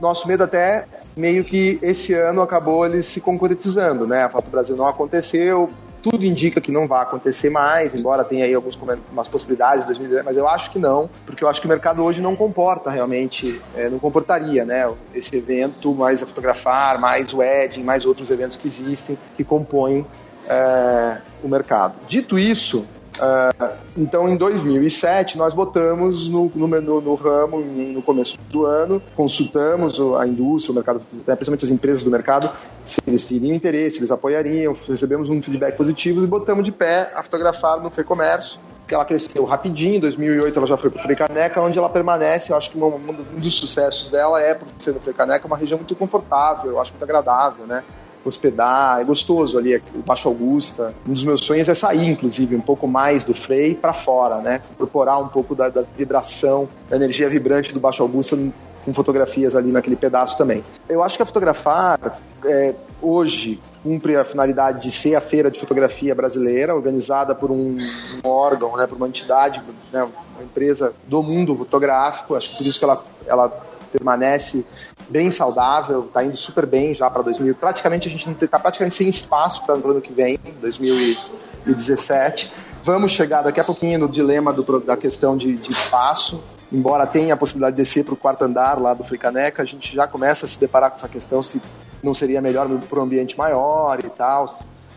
[0.00, 0.86] nosso medo até
[1.16, 4.24] meio que esse ano acabou ele se concretizando, né?
[4.24, 5.70] A Foto Brasil não aconteceu,
[6.02, 10.36] tudo indica que não vai acontecer mais, embora tenha aí algumas possibilidades em 2010, mas
[10.36, 13.88] eu acho que não, porque eu acho que o mercado hoje não comporta realmente, é,
[13.88, 14.88] não comportaria, né?
[15.12, 20.06] Esse evento, mais a fotografar, mais o wedding, mais outros eventos que existem, que compõem
[20.48, 21.94] é, o mercado.
[22.06, 22.86] Dito isso,
[23.18, 29.02] é, então em 2007 nós botamos no, no, no, no, ramo no começo do ano,
[29.14, 32.50] consultamos a indústria, o mercado, né, principalmente as empresas do mercado,
[32.84, 37.22] se eles teriam interesse, eles apoiariam, recebemos um feedback positivo e botamos de pé a
[37.22, 41.16] fotografar no Comércio que ela cresceu rapidinho, em 2008 ela já foi para o Frei
[41.16, 42.98] Caneca, onde ela permanece, eu acho que um,
[43.36, 46.92] dos sucessos dela é, por ser no Frei Caneca, uma região muito confortável, eu acho
[46.92, 47.82] muito agradável, né?
[48.28, 50.94] Hospedar, é gostoso ali, o Baixo Augusta.
[51.06, 54.62] Um dos meus sonhos é sair, inclusive, um pouco mais do Frei para fora, né?
[54.72, 58.36] Incorporar um pouco da, da, vibração, da energia vibrante do Baixo Augusta
[58.84, 60.64] com fotografias ali naquele pedaço também.
[60.88, 65.58] Eu acho que a fotografar é, hoje cumpre a finalidade de ser a feira de
[65.58, 69.62] fotografia brasileira, organizada por um, um órgão, né, por uma entidade,
[69.92, 72.36] né, uma empresa do mundo fotográfico.
[72.36, 74.64] Acho que por isso que ela, ela permanece
[75.08, 77.54] bem saudável, está indo super bem já para 2000.
[77.54, 82.52] Praticamente a gente está praticamente sem espaço para o ano que vem, 2017.
[82.82, 86.42] Vamos chegar daqui a pouquinho no dilema do, da questão de, de espaço.
[86.72, 89.94] Embora tenha a possibilidade de descer para o quarto andar lá do Fricaneca, a gente
[89.94, 91.60] já começa a se deparar com essa questão se
[92.02, 94.46] não seria melhor para um ambiente maior e tal.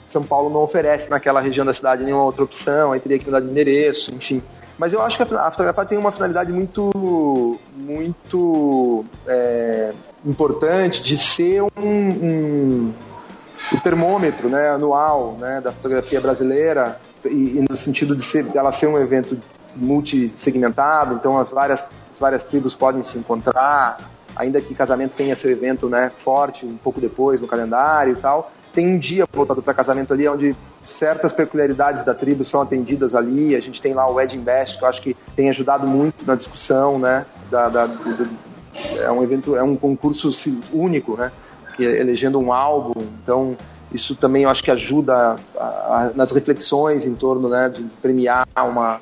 [0.06, 3.42] São Paulo não oferece naquela região da cidade nenhuma outra opção, aí teria que mudar
[3.42, 4.42] de endereço, enfim.
[4.80, 9.92] Mas eu acho que a fotografia tem uma finalidade muito, muito é,
[10.26, 12.94] importante de ser um, um,
[13.74, 18.72] o termômetro né, anual né, da fotografia brasileira e, e no sentido de ser, ela
[18.72, 19.38] ser um evento
[19.76, 24.00] multissegmentado, então as várias, as várias tribos podem se encontrar,
[24.34, 28.50] ainda que casamento tenha seu evento né, forte um pouco depois no calendário e tal.
[28.74, 30.56] Tem um dia voltado para casamento ali onde
[30.86, 33.56] certas peculiaridades da tribo são atendidas ali.
[33.56, 36.36] A gente tem lá o Wedding Best, que eu acho que tem ajudado muito na
[36.36, 37.26] discussão, né?
[37.50, 38.30] Da, da do,
[38.98, 40.30] é um evento, é um concurso
[40.74, 41.32] único, né?
[41.76, 43.02] Que é elegendo um álbum.
[43.24, 43.58] Então
[43.92, 47.70] isso também eu acho que ajuda a, a, nas reflexões em torno, né?
[47.70, 49.00] De premiar uma,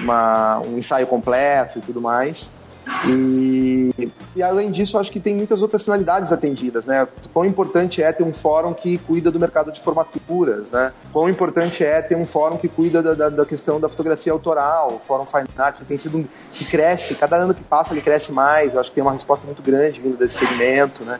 [0.00, 2.50] uma um ensaio completo e tudo mais.
[3.06, 7.06] E, e, além disso, acho que tem muitas outras finalidades atendidas, né?
[7.32, 10.92] Quão importante é ter um fórum que cuida do mercado de formaturas, né?
[11.12, 14.94] Quão importante é ter um fórum que cuida da, da, da questão da fotografia autoral,
[14.94, 18.02] o Fórum Fine Art, que tem sido um, que cresce, cada ano que passa ele
[18.02, 18.74] cresce mais.
[18.74, 21.18] Eu acho que tem uma resposta muito grande vindo desse segmento, né?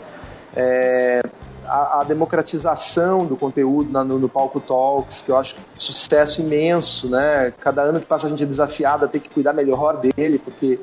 [0.54, 1.22] É,
[1.64, 7.08] a, a, democratização do conteúdo na, no, no, Palco Talks, que eu acho sucesso imenso,
[7.08, 7.52] né?
[7.60, 10.80] Cada ano que passa a gente é desafiado a ter que cuidar melhor dele, porque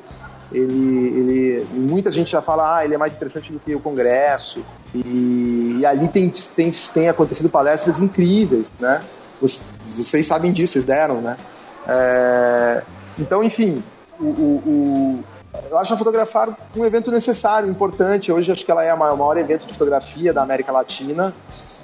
[0.50, 4.64] Ele, ele, muita gente já fala, ah, ele é mais interessante do que o Congresso.
[4.94, 9.02] E, e ali tem, tem, tem acontecido palestras incríveis, né?
[9.40, 11.36] Vocês sabem disso, vocês deram, né?
[11.86, 12.82] É,
[13.18, 13.82] então, enfim,
[14.18, 15.24] o, o, o,
[15.70, 18.32] eu acho a Fotografar um evento necessário, importante.
[18.32, 21.34] Hoje acho que ela é o maior evento de fotografia da América Latina.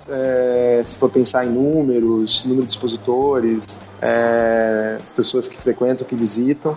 [0.09, 6.15] É, se for pensar em números, número de expositores, é, as pessoas que frequentam, que
[6.15, 6.77] visitam.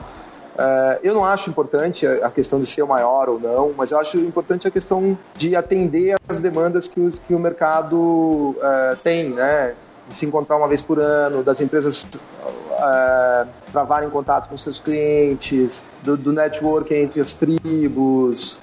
[0.57, 3.99] Uh, eu não acho importante a questão de ser o maior ou não, mas eu
[3.99, 9.29] acho importante a questão de atender às demandas que, os, que o mercado uh, tem,
[9.29, 9.75] né?
[10.07, 15.83] De se encontrar uma vez por ano, das empresas uh, travarem contato com seus clientes,
[16.01, 18.59] do, do network entre as tribos,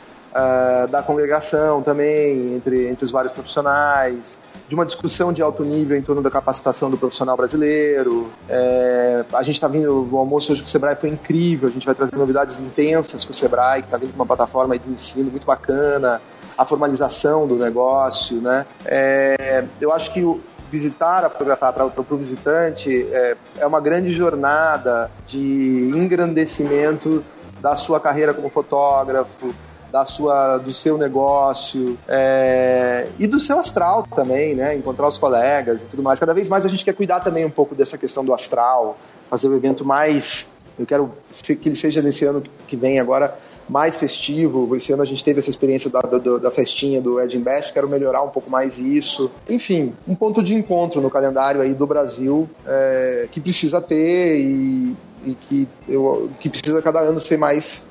[0.90, 4.36] da congregação também, entre, entre os vários profissionais
[4.68, 8.30] de uma discussão de alto nível em torno da capacitação do profissional brasileiro.
[8.48, 11.84] É, a gente está vindo, o almoço hoje com o Sebrae foi incrível, a gente
[11.84, 15.30] vai trazer novidades intensas com o Sebrae, que está vindo com uma plataforma de ensino
[15.30, 16.20] muito bacana,
[16.56, 18.64] a formalização do negócio, né?
[18.84, 20.40] É, eu acho que o,
[20.70, 27.24] visitar a fotografar para o visitante é, é uma grande jornada de engrandecimento
[27.60, 29.54] da sua carreira como fotógrafo,
[29.94, 34.74] da sua, do seu negócio é, e do seu astral também, né?
[34.74, 36.18] Encontrar os colegas e tudo mais.
[36.18, 38.98] Cada vez mais a gente quer cuidar também um pouco dessa questão do astral,
[39.30, 40.50] fazer o evento mais.
[40.76, 41.12] Eu quero
[41.44, 43.38] que ele seja nesse ano que vem agora
[43.68, 44.74] mais festivo.
[44.74, 47.88] Esse ano a gente teve essa experiência da, da, da festinha do Edin Best, quero
[47.88, 49.30] melhorar um pouco mais isso.
[49.48, 54.96] Enfim, um ponto de encontro no calendário aí do Brasil é, que precisa ter e,
[55.24, 57.86] e que, eu, que precisa cada ano ser mais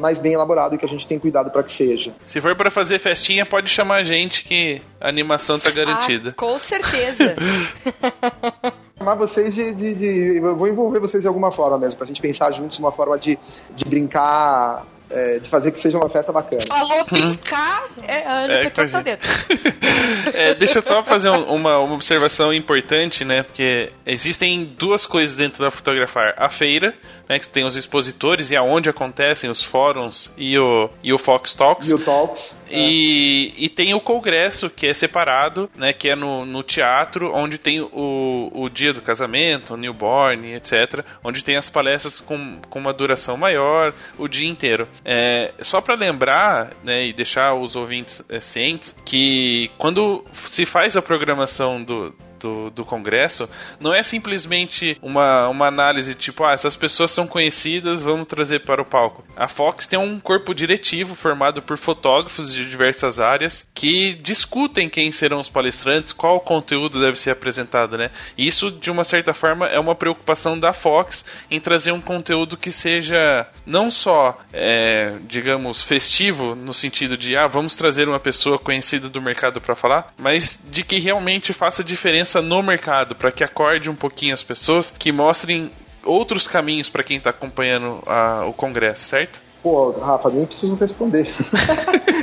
[0.00, 2.12] mais bem elaborado e que a gente tem cuidado para que seja.
[2.26, 6.30] Se for para fazer festinha, pode chamar a gente que a animação tá garantida.
[6.30, 7.34] Ah, com certeza.
[8.98, 12.20] chamar vocês de, de, de, Eu vou envolver vocês de alguma forma mesmo, pra gente
[12.20, 13.38] pensar juntos uma forma de,
[13.74, 16.64] de brincar é, de fazer que seja uma festa bacana.
[16.66, 19.28] Falou brincar, é, a Ana é, tá dentro.
[20.34, 23.42] é, deixa eu só fazer um, uma, uma observação importante, né?
[23.42, 26.34] Porque existem duas coisas dentro da fotografar.
[26.36, 26.94] A feira,
[27.28, 27.38] né?
[27.38, 31.88] Que tem os expositores e aonde acontecem os fóruns e o, e o Fox Talks.
[31.88, 32.56] E o Talks.
[32.70, 33.64] E, é.
[33.64, 35.92] e tem o congresso, que é separado, né?
[35.92, 41.04] Que é no, no teatro, onde tem o, o dia do casamento, o newborn, etc.
[41.22, 44.88] Onde tem as palestras com, com uma duração maior o dia inteiro.
[45.04, 47.06] É, só para lembrar, né?
[47.06, 52.84] E deixar os ouvintes é, cientes que quando se faz a programação do, do, do
[52.84, 53.48] Congresso
[53.80, 58.82] não é simplesmente uma, uma análise tipo, ah, essas pessoas são conhecidas, vamos trazer para
[58.82, 59.24] o palco.
[59.36, 65.10] A Fox tem um corpo diretivo formado por fotógrafos de diversas áreas que discutem quem
[65.10, 68.10] serão os palestrantes, qual conteúdo deve ser apresentado, né?
[68.36, 72.70] Isso, de uma certa forma, é uma preocupação da Fox em trazer um conteúdo que
[72.70, 79.08] seja não só, é, digamos, festivo, no sentido de, ah, vamos trazer uma pessoa conhecida
[79.08, 83.90] do mercado para falar, mas de que realmente faça diferença no mercado para que acorde
[83.90, 85.70] um pouquinho as pessoas, que mostrem
[86.04, 89.48] outros caminhos para quem está acompanhando a, o congresso, certo?
[89.62, 91.26] Pô, Rafa, nem preciso responder.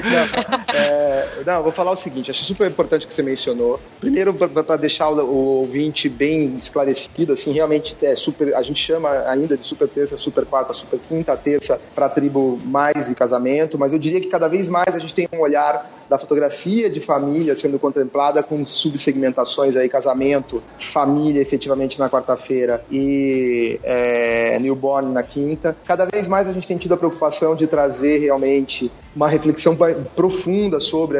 [0.09, 3.79] não, é, não, vou falar o seguinte: acho super importante que você mencionou.
[3.99, 8.55] Primeiro, para deixar o, o, ouvinte bem esclarecido, assim, realmente é super.
[8.55, 13.07] A gente chama ainda de super terça, super quarta, super quinta terça para tribo mais
[13.07, 16.17] de casamento, mas eu diria que cada vez mais a gente tem um olhar da
[16.17, 24.59] fotografia de família sendo contemplada com subsegmentações aí, casamento, família efetivamente na quarta-feira e é,
[24.59, 25.75] newborn na quinta.
[25.85, 29.77] Cada vez mais a gente tem tido a preocupação de trazer realmente uma reflexão
[30.15, 31.19] profunda sobre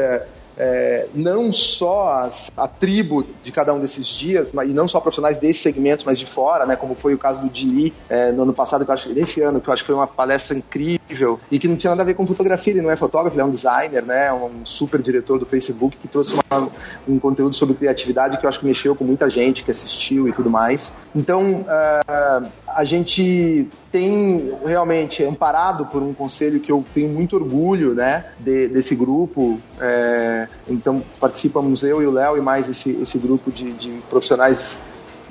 [0.58, 5.00] é, não só as, a tribo de cada um desses dias, mas, e não só
[5.00, 8.42] profissionais desses segmentos, mas de fora, né, como foi o caso do Dili é, no
[8.42, 11.00] ano passado, que eu acho, nesse ano, que eu acho que foi uma palestra incrível
[11.50, 13.44] e que não tinha nada a ver com fotografia, ele não é fotógrafo, ele é
[13.44, 16.68] um designer, né, um super diretor do Facebook que trouxe uma,
[17.08, 20.32] um conteúdo sobre criatividade que eu acho que mexeu com muita gente que assistiu e
[20.32, 20.94] tudo mais.
[21.14, 27.94] Então, uh, a gente tem realmente amparado por um conselho que eu tenho muito orgulho,
[27.94, 29.60] né, de, desse grupo.
[29.80, 34.78] É, então participamos eu e o Léo e mais esse, esse grupo de, de profissionais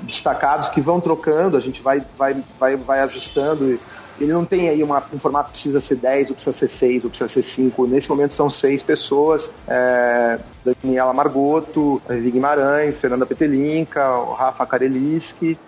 [0.02, 3.78] destacados que vão trocando, a gente vai, vai, vai, vai ajustando.
[4.20, 7.04] Ele não tem aí uma, um formato que precisa ser 10, ou precisa ser 6,
[7.04, 7.86] ou precisa ser 5.
[7.86, 9.52] Nesse momento são seis pessoas.
[9.68, 14.02] É, Daniela Margoto, Guimarães, Fernanda Petelinka,
[14.36, 15.58] Rafa Kareliski,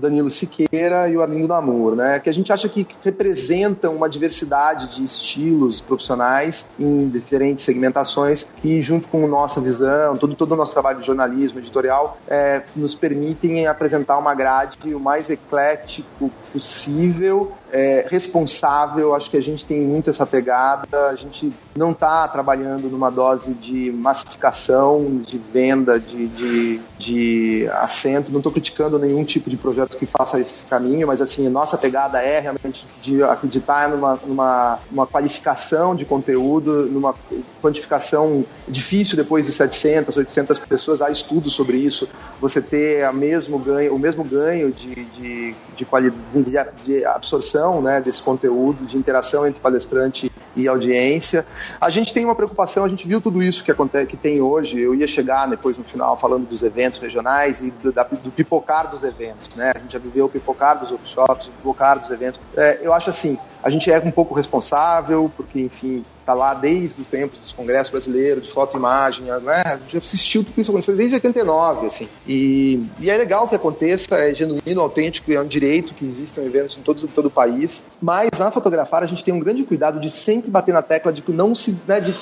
[0.00, 2.18] Danilo Siqueira e o Arlindo Namur, né?
[2.18, 8.80] Que a gente acha que representam uma diversidade de estilos profissionais em diferentes segmentações que,
[8.80, 13.66] junto com nossa visão, todo, todo o nosso trabalho de jornalismo editorial, é, nos permitem
[13.66, 20.10] apresentar uma grade o mais eclético possível é, responsável, acho que a gente tem muito
[20.10, 26.80] essa pegada, a gente não está trabalhando numa dose de massificação, de venda, de, de,
[26.98, 31.48] de assento, não estou criticando nenhum tipo de projeto que faça esse caminho, mas assim,
[31.48, 37.14] nossa pegada é realmente de acreditar numa, numa uma qualificação de conteúdo, numa
[37.62, 42.08] quantificação difícil depois de 700, 800 pessoas, há estudos sobre isso,
[42.40, 48.00] você ter a mesmo ganho, o mesmo ganho de, de, de, qualidade, de absorção né,
[48.00, 51.46] desse conteúdo, de interação entre palestrante e audiência.
[51.80, 54.78] A gente tem uma preocupação, a gente viu tudo isso que, acontece, que tem hoje,
[54.80, 58.90] eu ia chegar depois no final falando dos eventos regionais e do, da, do pipocar
[58.90, 59.69] dos eventos, né?
[59.74, 62.40] A gente já viveu o pipocar dos workshops, o pipocar dos eventos.
[62.56, 67.02] É, eu acho assim, a gente é um pouco responsável, porque, enfim, está lá desde
[67.02, 69.62] os tempos dos congressos brasileiros, de foto e imagem, né?
[69.64, 72.08] A gente assistiu tudo isso acontecendo desde 89, assim.
[72.26, 76.78] E, e é legal que aconteça, é genuíno, autêntico, é um direito que existam eventos
[76.78, 77.86] em todo, todo o país.
[78.00, 81.20] Mas na fotografar a gente tem um grande cuidado de sempre bater na tecla de
[81.20, 81.76] que não se.
[81.86, 82.14] Né, de,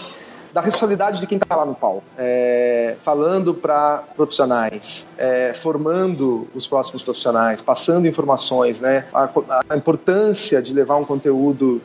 [0.52, 6.66] da responsabilidade de quem está lá no palco, é, falando para profissionais, é, formando os
[6.66, 9.28] próximos profissionais, passando informações, né, a,
[9.68, 11.80] a importância de levar um conteúdo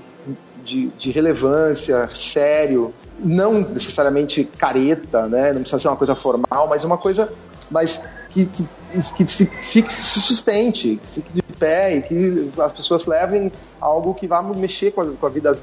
[0.64, 5.51] de, de relevância, sério, não necessariamente careta, né?
[5.51, 7.32] Não precisa ser uma coisa formal, mas uma coisa,
[7.70, 13.05] mas que, que, que se, fique, se sustente, que fique pé e que as pessoas
[13.05, 15.57] levem algo que vá mexer com, a, com, a vida,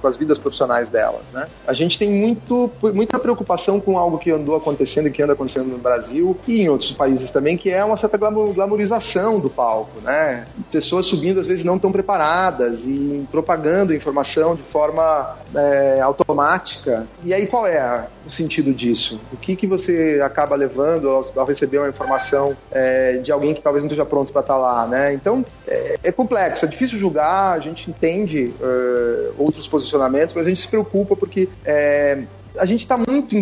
[0.00, 1.46] com, as vidas profissionais delas, né?
[1.66, 5.66] A gente tem muito, muita preocupação com algo que andou acontecendo e que anda acontecendo
[5.66, 10.46] no Brasil e em outros países também, que é uma certa glamorização do palco, né?
[10.70, 17.06] Pessoas subindo às vezes não tão preparadas e propagando informação de forma é, automática.
[17.24, 19.20] E aí qual é o sentido disso?
[19.32, 23.62] O que que você acaba levando ao, ao receber uma informação é, de alguém que
[23.62, 25.14] talvez não esteja pronto para estar tá lá, né?
[25.14, 30.48] Então é, é, complexo, é difícil julgar, a gente entende uh, outros posicionamentos, mas a
[30.48, 32.22] gente se preocupa porque é,
[32.58, 33.34] a gente está muito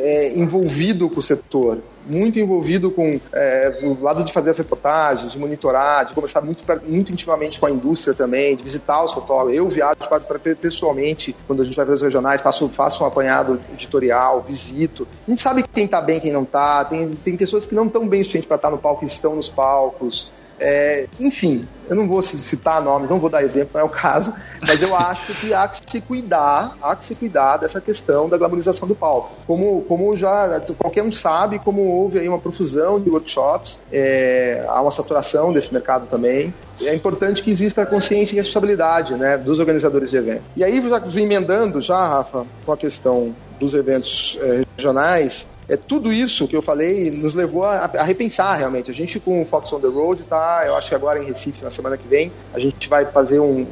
[0.00, 5.32] é, envolvido com o setor, muito envolvido com é, o lado de fazer as reportagens,
[5.32, 9.54] de monitorar, de conversar muito, muito intimamente com a indústria também, de visitar os fotógrafos.
[9.54, 13.06] Eu viajo para, para, pessoalmente, quando a gente vai ver os regionais, faço, faço um
[13.06, 15.06] apanhado editorial, visito.
[15.26, 16.84] A gente sabe quem está bem, quem não está.
[16.84, 19.48] Tem, tem pessoas que não estão bem suficiente para estar no palco e estão nos
[19.48, 20.30] palcos.
[20.64, 24.32] É, enfim, eu não vou citar nomes, não vou dar exemplo, não é o caso,
[24.60, 28.38] mas eu acho que há que se cuidar, há que se cuidar dessa questão da
[28.38, 29.32] glamorização do palco.
[29.44, 34.80] Como, como já qualquer um sabe, como houve aí uma profusão de workshops, é, há
[34.80, 36.54] uma saturação desse mercado também.
[36.80, 40.44] É importante que exista consciência e responsabilidade né, dos organizadores de eventos.
[40.56, 46.12] E aí, já emendando já, Rafa, com a questão dos eventos é, regionais, é, tudo
[46.12, 48.90] isso que eu falei nos levou a, a, repensar realmente.
[48.90, 51.64] A gente com o Fox on the Road tá, eu acho que agora em Recife,
[51.64, 53.66] na semana que vem, a gente vai fazer um,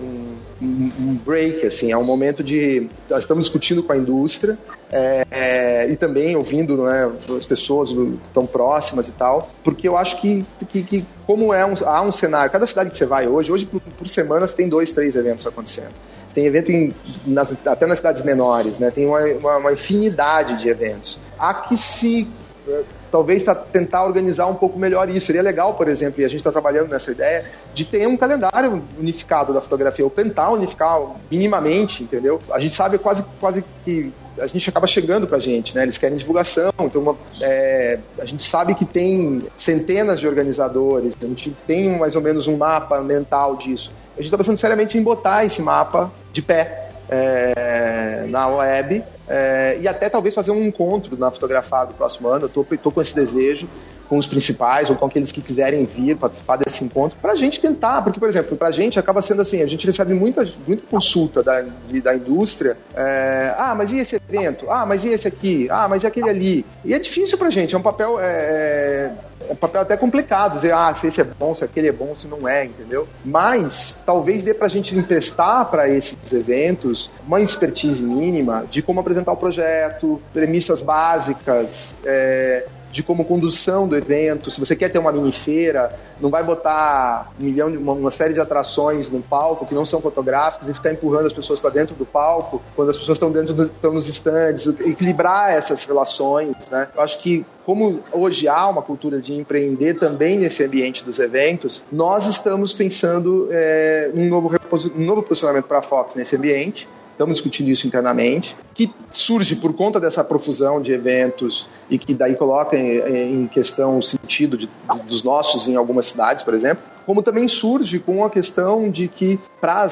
[0.62, 2.88] um, um break, assim, é um momento de.
[3.10, 4.58] Nós estamos discutindo com a indústria
[4.90, 7.94] é, é, e também ouvindo né, as pessoas
[8.32, 12.10] tão próximas e tal, porque eu acho que, que, que como é um, há um
[12.10, 15.16] cenário, cada cidade que você vai hoje, hoje por, por semana você tem dois, três
[15.16, 15.92] eventos acontecendo
[16.32, 16.94] tem evento em,
[17.26, 18.90] nas, até nas cidades menores, né?
[18.90, 21.18] Tem uma, uma, uma infinidade de eventos.
[21.38, 22.28] Há que se
[22.68, 25.26] eh, talvez tentar organizar um pouco melhor isso.
[25.26, 28.82] Seria legal, por exemplo, e a gente está trabalhando nessa ideia, de ter um calendário
[28.98, 31.00] unificado da fotografia, ou tentar unificar
[31.30, 32.40] minimamente, entendeu?
[32.52, 35.82] A gente sabe quase, quase que a gente acaba chegando para a gente, né?
[35.82, 41.26] Eles querem divulgação, então uma, é, a gente sabe que tem centenas de organizadores, a
[41.26, 45.02] gente tem mais ou menos um mapa mental disso a gente está pensando seriamente em
[45.02, 51.16] botar esse mapa de pé é, na web é, e até talvez fazer um encontro
[51.16, 52.50] na fotografada do próximo ano.
[52.54, 53.66] Eu estou com esse desejo
[54.10, 57.60] com os principais ou com aqueles que quiserem vir participar desse encontro, para a gente
[57.60, 60.82] tentar, porque, por exemplo, para a gente acaba sendo assim, a gente recebe muita, muita
[60.90, 64.68] consulta da, de, da indústria, é, ah, mas e esse evento?
[64.68, 65.68] Ah, mas e esse aqui?
[65.70, 66.66] Ah, mas e aquele ali?
[66.84, 68.18] E é difícil para a gente, é um papel...
[68.18, 69.12] É,
[69.48, 72.14] é um papel até complicado dizer, ah, se esse é bom, se aquele é bom,
[72.16, 73.08] se não é, entendeu?
[73.24, 79.00] Mas talvez dê para a gente emprestar para esses eventos uma expertise mínima de como
[79.00, 84.50] apresentar o projeto, premissas básicas, é, de como condução do evento.
[84.50, 88.10] Se você quer ter uma mini feira, não vai botar um milhão de, uma, uma,
[88.10, 91.70] série de atrações no palco que não são fotográficas e ficar empurrando as pessoas para
[91.70, 96.54] dentro do palco quando as pessoas estão dentro do, estão nos estandes, equilibrar essas relações,
[96.70, 96.88] né?
[96.94, 101.84] Eu acho que como hoje há uma cultura de empreender também nesse ambiente dos eventos,
[101.92, 104.50] nós estamos pensando é, um novo
[104.96, 106.88] um novo posicionamento para a Fox nesse ambiente
[107.20, 112.34] estamos discutindo isso internamente, que surge por conta dessa profusão de eventos e que daí
[112.34, 114.70] coloca em, em questão o sentido de,
[115.04, 119.38] dos nossos em algumas cidades, por exemplo, como também surge com a questão de que
[119.60, 119.86] para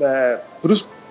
[0.00, 0.40] é,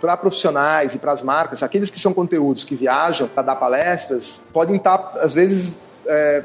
[0.01, 4.45] para profissionais e para as marcas, aqueles que são conteúdos que viajam para dar palestras,
[4.51, 6.41] podem estar, às vezes, é,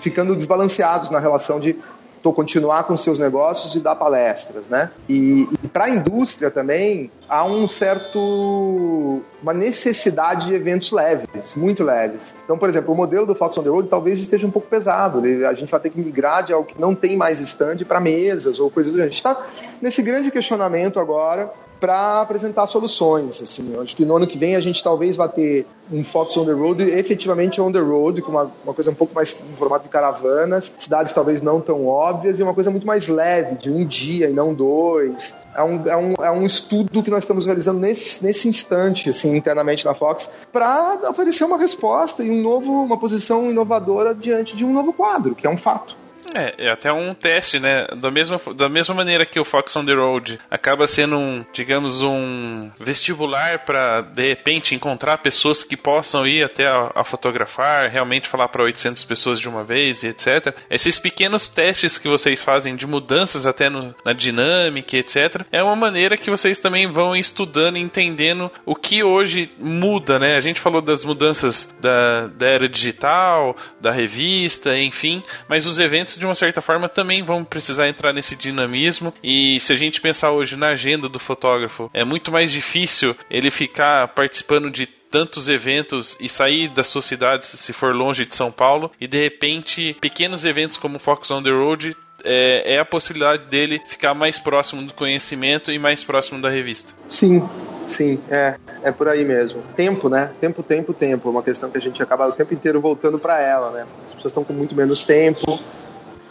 [0.00, 1.76] ficando desbalanceados na relação de
[2.22, 4.90] tô continuar com seus negócios e dar palestras, né?
[5.08, 11.84] E, e para a indústria também há um certo uma necessidade de eventos leves, muito
[11.84, 12.34] leves.
[12.44, 15.22] Então, por exemplo, o modelo do Fox on the Road talvez esteja um pouco pesado.
[15.48, 18.58] A gente vai ter que migrar de algo que não tem mais stand para mesas
[18.58, 19.08] ou coisas do gênero.
[19.08, 19.40] A gente está
[19.80, 23.42] nesse grande questionamento agora para apresentar soluções.
[23.42, 23.72] Assim.
[23.74, 26.44] Eu acho que no ano que vem a gente talvez vá ter um Fox on
[26.44, 29.84] the Road efetivamente on the road, com uma, uma coisa um pouco mais em formato
[29.84, 33.84] de caravanas, cidades talvez não tão óbvias e uma coisa muito mais leve, de um
[33.84, 35.34] dia e não dois.
[35.54, 39.34] É um, é um, é um estudo que nós estamos realizando nesse, nesse instante, assim,
[39.36, 44.64] internamente na Fox, para oferecer uma resposta e um novo, uma posição inovadora diante de
[44.64, 45.96] um novo quadro, que é um fato.
[46.34, 47.86] É, é até um teste, né?
[48.00, 52.02] Da mesma, da mesma maneira que o Fox on the Road acaba sendo um, digamos,
[52.02, 58.28] um vestibular para de repente encontrar pessoas que possam ir até a, a fotografar, realmente
[58.28, 60.54] falar para 800 pessoas de uma vez e etc.
[60.70, 65.46] Esses pequenos testes que vocês fazem de mudanças até no, na dinâmica, etc.
[65.50, 70.36] É uma maneira que vocês também vão estudando e entendendo o que hoje muda, né?
[70.36, 76.17] A gente falou das mudanças da, da era digital, da revista, enfim, mas os eventos
[76.18, 79.12] de uma certa forma, também vão precisar entrar nesse dinamismo.
[79.22, 83.50] E se a gente pensar hoje na agenda do fotógrafo, é muito mais difícil ele
[83.50, 88.52] ficar participando de tantos eventos e sair das suas cidades se for longe de São
[88.52, 93.46] Paulo e de repente pequenos eventos como Fox on the Road é, é, a possibilidade
[93.46, 96.92] dele ficar mais próximo do conhecimento e mais próximo da revista.
[97.08, 97.48] Sim,
[97.86, 99.62] sim, é, é por aí mesmo.
[99.76, 100.32] Tempo, né?
[100.40, 101.30] Tempo, tempo, tempo.
[101.30, 103.86] Uma questão que a gente acaba o tempo inteiro voltando para ela, né?
[104.04, 105.58] As pessoas estão com muito menos tempo,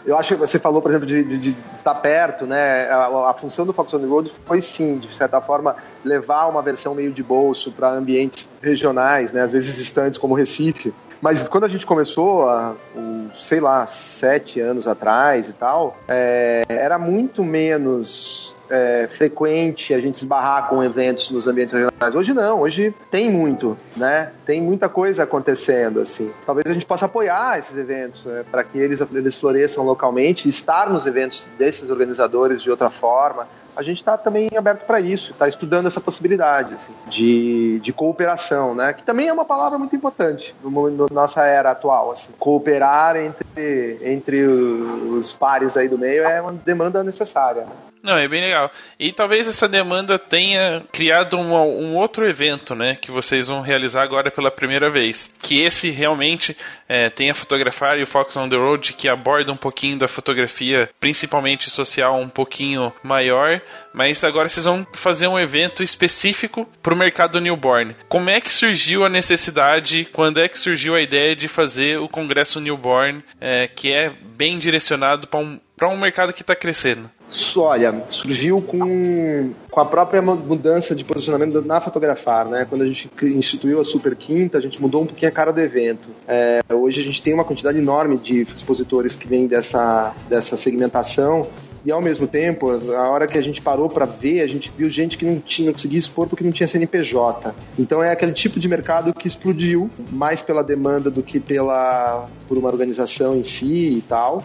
[0.08, 2.88] eu acho que você falou, por exemplo, de estar tá perto, né?
[2.88, 6.62] A, a, função do Fox on the Road foi sim, de certa forma, levar uma
[6.62, 9.42] versão meio de bolso para ambientes regionais, né?
[9.42, 10.94] Às vezes distantes, como Recife.
[11.20, 12.48] Mas quando a gente começou,
[12.96, 20.00] um, sei lá, sete anos atrás e tal, é, era muito menos é, frequente a
[20.00, 22.14] gente esbarrar com eventos nos ambientes regionais.
[22.14, 24.32] Hoje não, hoje tem muito, né?
[24.44, 26.30] Tem muita coisa acontecendo, assim.
[26.44, 30.90] Talvez a gente possa apoiar esses eventos né, para que eles, eles floresçam localmente, estar
[30.90, 33.46] nos eventos desses organizadores de outra forma
[33.78, 38.74] a gente está também aberto para isso, está estudando essa possibilidade assim, de, de cooperação,
[38.74, 38.92] né?
[38.92, 42.10] Que também é uma palavra muito importante na nossa era atual.
[42.10, 42.32] Assim.
[42.40, 47.62] Cooperar entre, entre os pares aí do meio é uma demanda necessária.
[47.62, 47.72] Né?
[48.02, 48.70] Não, é bem legal.
[48.98, 52.96] E talvez essa demanda tenha criado um, um, outro evento, né?
[52.96, 55.32] Que vocês vão realizar agora pela primeira vez.
[55.38, 56.56] Que esse realmente
[56.88, 60.08] é, tem a Fotografar e o Fox on the Road, que aborda um pouquinho da
[60.08, 63.60] fotografia, principalmente social, um pouquinho maior.
[63.92, 67.96] Mas agora vocês vão fazer um evento específico para o mercado newborn.
[68.08, 70.04] Como é que surgiu a necessidade?
[70.12, 74.58] Quando é que surgiu a ideia de fazer o Congresso Newborn, é, que é bem
[74.58, 77.10] direcionado para um, um mercado que está crescendo?
[77.56, 82.66] Olha, surgiu com, com a própria mudança de posicionamento na Fotografar, né?
[82.68, 85.60] Quando a gente instituiu a Super Quinta, a gente mudou um pouquinho a cara do
[85.60, 86.08] evento.
[86.26, 91.46] É, hoje a gente tem uma quantidade enorme de expositores que vêm dessa, dessa segmentação
[91.84, 94.90] e ao mesmo tempo, a hora que a gente parou para ver, a gente viu
[94.90, 97.54] gente que não tinha conseguido expor porque não tinha CNPJ.
[97.78, 102.58] Então é aquele tipo de mercado que explodiu mais pela demanda do que pela por
[102.58, 104.44] uma organização em si e tal.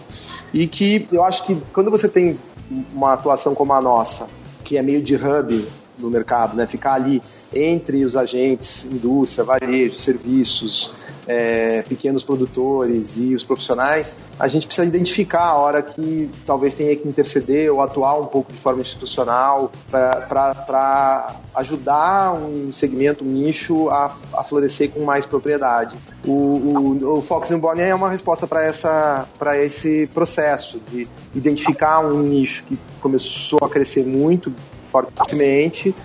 [0.53, 2.37] E que eu acho que quando você tem
[2.69, 4.27] uma atuação como a nossa,
[4.63, 6.65] que é meio de hub no mercado, né?
[6.65, 7.21] Ficar ali
[7.53, 10.93] entre os agentes, indústria, varejo, serviços,
[11.27, 16.95] é, pequenos produtores e os profissionais, a gente precisa identificar a hora que talvez tenha
[16.95, 23.89] que interceder ou atuar um pouco de forma institucional para ajudar um segmento, um nicho
[23.89, 25.95] a, a florescer com mais propriedade.
[26.25, 32.63] O, o, o Fox Newborn é uma resposta para esse processo de identificar um nicho
[32.65, 34.53] que começou a crescer muito
[34.89, 35.95] fortemente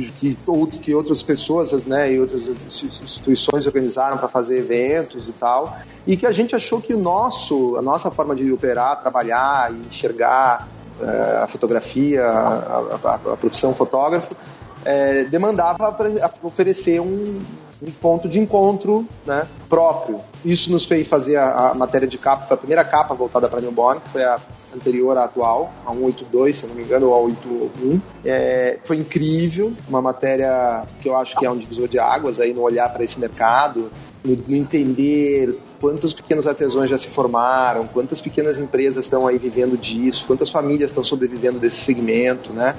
[0.00, 0.36] que,
[0.80, 5.76] que outras pessoas né, e outras instituições organizaram para fazer eventos e tal,
[6.06, 10.66] e que a gente achou que o nosso, a nossa forma de operar, trabalhar enxergar
[11.00, 14.34] é, a fotografia, a, a, a profissão fotógrafo,
[14.84, 15.96] é, demandava
[16.42, 17.40] oferecer um,
[17.82, 20.20] um ponto de encontro né, próprio.
[20.44, 23.60] Isso nos fez fazer a, a, matéria de capa, foi a primeira capa voltada para
[23.60, 24.38] Newborn, que foi a
[24.74, 28.00] anterior à atual, a 182, se não me engano, ou a 81.
[28.24, 32.52] É, foi incrível, uma matéria que eu acho que é um divisor de águas aí
[32.52, 33.90] no olhar para esse mercado,
[34.24, 39.76] no, no entender quantos pequenos artesãos já se formaram, quantas pequenas empresas estão aí vivendo
[39.76, 42.74] disso, quantas famílias estão sobrevivendo desse segmento, né?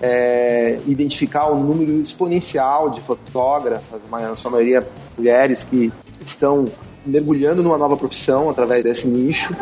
[0.00, 5.90] É, identificar o número exponencial de fotógrafas, na sua maioria mulheres que
[6.22, 6.68] estão
[7.06, 9.56] mergulhando numa nova profissão através desse nicho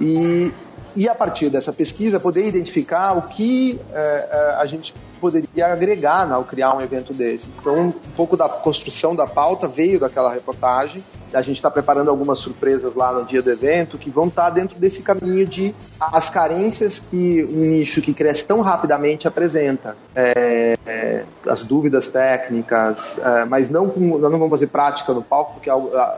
[0.00, 0.52] e,
[0.94, 6.34] e a partir dessa pesquisa poder identificar o que é, a gente poderia agregar né,
[6.34, 7.48] ao criar um evento desses.
[7.56, 11.04] Então, um pouco da construção da pauta veio daquela reportagem.
[11.32, 14.50] A gente está preparando algumas surpresas lá no dia do evento que vão estar tá
[14.50, 19.96] dentro desse caminho de as carências que um nicho que cresce tão rapidamente apresenta.
[20.12, 25.54] É, é, as dúvidas técnicas, é, mas não com, não vamos fazer prática no palco,
[25.54, 25.70] porque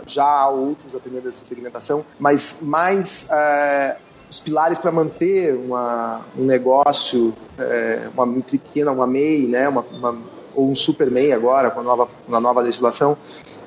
[0.06, 3.96] já há outros atendendo essa segmentação, mas mais é,
[4.30, 10.18] os pilares para manter uma, um negócio, é, uma pequena, uma MEI, né, uma, uma,
[10.54, 13.16] ou um super MEI agora, com a nova, com a nova legislação,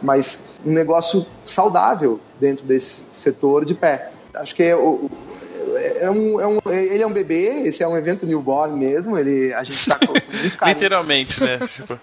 [0.01, 4.11] mas um negócio saudável dentro desse setor de pé.
[4.33, 5.09] Acho que é, o,
[5.99, 9.53] é um, é um, ele é um bebê, esse é um evento newborn mesmo, ele,
[9.53, 9.99] a gente está
[10.67, 11.59] Literalmente, né?
[11.67, 11.99] Tipo...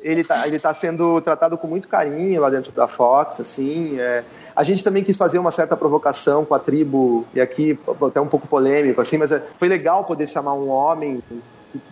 [0.00, 4.24] ele está ele tá sendo tratado com muito carinho lá dentro da Fox, assim, é,
[4.60, 8.26] a gente também quis fazer uma certa provocação com a tribo, e aqui até um
[8.26, 11.42] pouco polêmico, assim, mas é, foi legal poder chamar um homem que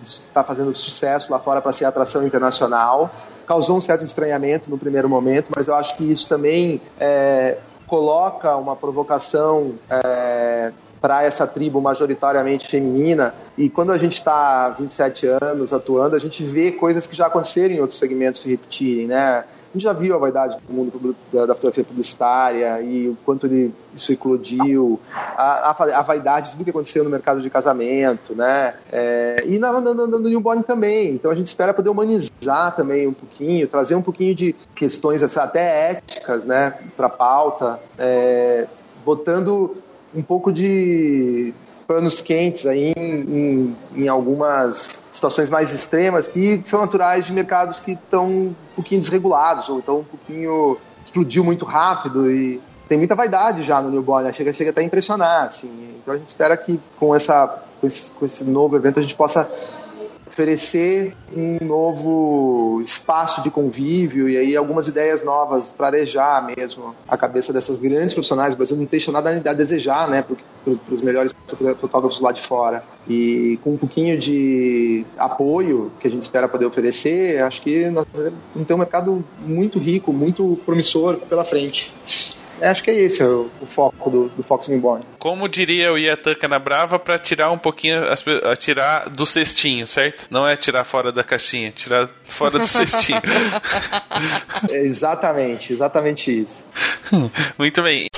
[0.03, 3.11] está fazendo sucesso lá fora para ser atração internacional.
[3.47, 7.57] Causou um certo estranhamento no primeiro momento, mas eu acho que isso também é,
[7.87, 13.35] coloca uma provocação é, para essa tribo majoritariamente feminina.
[13.57, 17.75] E quando a gente está 27 anos atuando, a gente vê coisas que já aconteceram
[17.75, 19.45] em outros segmentos se repetirem, né?
[19.69, 23.47] A gente já viu a vaidade do mundo da, da fotografia publicitária e o quanto
[23.47, 28.35] ele, isso eclodiu, a, a, a, vaidade de tudo que aconteceu no mercado de casamento,
[28.35, 28.75] né?
[28.91, 31.13] É, e na, na, no newborn também.
[31.13, 35.91] Então a gente espera poder humanizar também um pouquinho, trazer um pouquinho de questões até
[35.91, 38.67] éticas, né, para pauta, é,
[39.05, 39.77] botando
[40.15, 41.53] um pouco de
[41.89, 47.81] panos quentes aí em, em, em, algumas situações mais extremas que são naturais de mercados
[47.81, 53.15] que estão um pouquinho desregulados ou estão um pouquinho explodiu muito rápido e tem muita
[53.15, 54.33] vaidade já no newborn, né?
[54.35, 55.71] chega, chega até a impressionar, assim.
[56.03, 59.15] Então a gente espera que com, essa, com esse, com esse novo evento a gente
[59.15, 59.49] possa
[60.39, 67.17] oferecer um novo espaço de convívio e aí algumas ideias novas para arejar mesmo a
[67.17, 68.55] cabeça dessas grandes profissionais.
[68.55, 71.35] O Brasil não deixa nada a desejar, né, para os melhores
[71.81, 72.85] fotógrafos lá de fora.
[73.09, 78.07] E com um pouquinho de apoio que a gente espera poder oferecer, acho que nós
[78.55, 81.93] vamos ter um mercado muito rico, muito promissor pela frente.
[82.61, 85.05] Acho que é esse o, o foco do, do Fox Newborn.
[85.19, 88.03] Como diria o Iatan Canabrava, para tirar um pouquinho,
[88.59, 90.27] tirar do cestinho, certo?
[90.31, 93.21] Não é tirar fora da caixinha, tirar fora do cestinho.
[94.69, 96.65] é exatamente, exatamente isso.
[97.59, 98.09] Muito bem.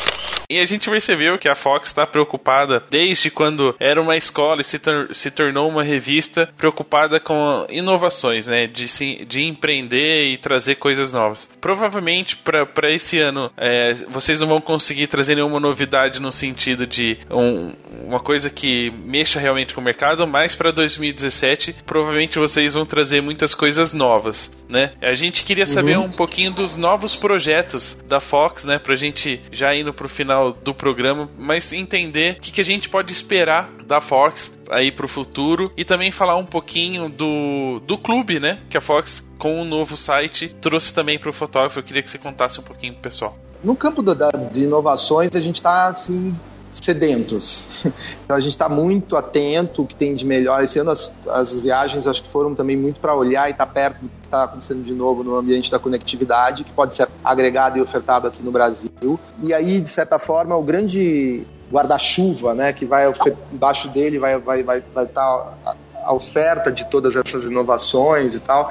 [0.51, 4.65] E a gente percebeu que a Fox está preocupada desde quando era uma escola e
[4.65, 8.67] se, tor se tornou uma revista preocupada com inovações, né?
[8.67, 11.49] De, se, de empreender e trazer coisas novas.
[11.61, 17.19] Provavelmente para esse ano é, vocês não vão conseguir trazer nenhuma novidade no sentido de
[17.31, 17.73] um,
[18.05, 23.21] uma coisa que mexa realmente com o mercado, mas para 2017 provavelmente vocês vão trazer
[23.23, 24.95] muitas coisas novas, né?
[25.01, 26.07] A gente queria saber uhum.
[26.07, 28.81] um pouquinho dos novos projetos da Fox, né?
[28.81, 32.65] Pra gente já indo pro final final do programa, mas entender o que, que a
[32.65, 37.99] gente pode esperar da Fox aí pro futuro e também falar um pouquinho do, do
[37.99, 38.61] clube, né?
[38.71, 41.79] Que a Fox, com o novo site, trouxe também pro fotógrafo.
[41.79, 43.37] Eu queria que você contasse um pouquinho pro pessoal.
[43.63, 46.35] No campo da, de inovações, a gente está assim
[46.71, 47.85] sedentos.
[48.25, 50.63] Então a gente está muito atento o que tem de melhor.
[50.63, 53.73] Esse ano as, as viagens acho que foram também muito para olhar e estar tá
[53.73, 57.77] perto do que está acontecendo de novo no ambiente da conectividade, que pode ser agregado
[57.77, 59.19] e ofertado aqui no Brasil.
[59.43, 63.13] E aí, de certa forma, o grande guarda-chuva, né, que vai
[63.53, 65.27] embaixo dele vai vai vai vai estar
[65.65, 68.71] tá a, oferta de todas essas inovações e tal.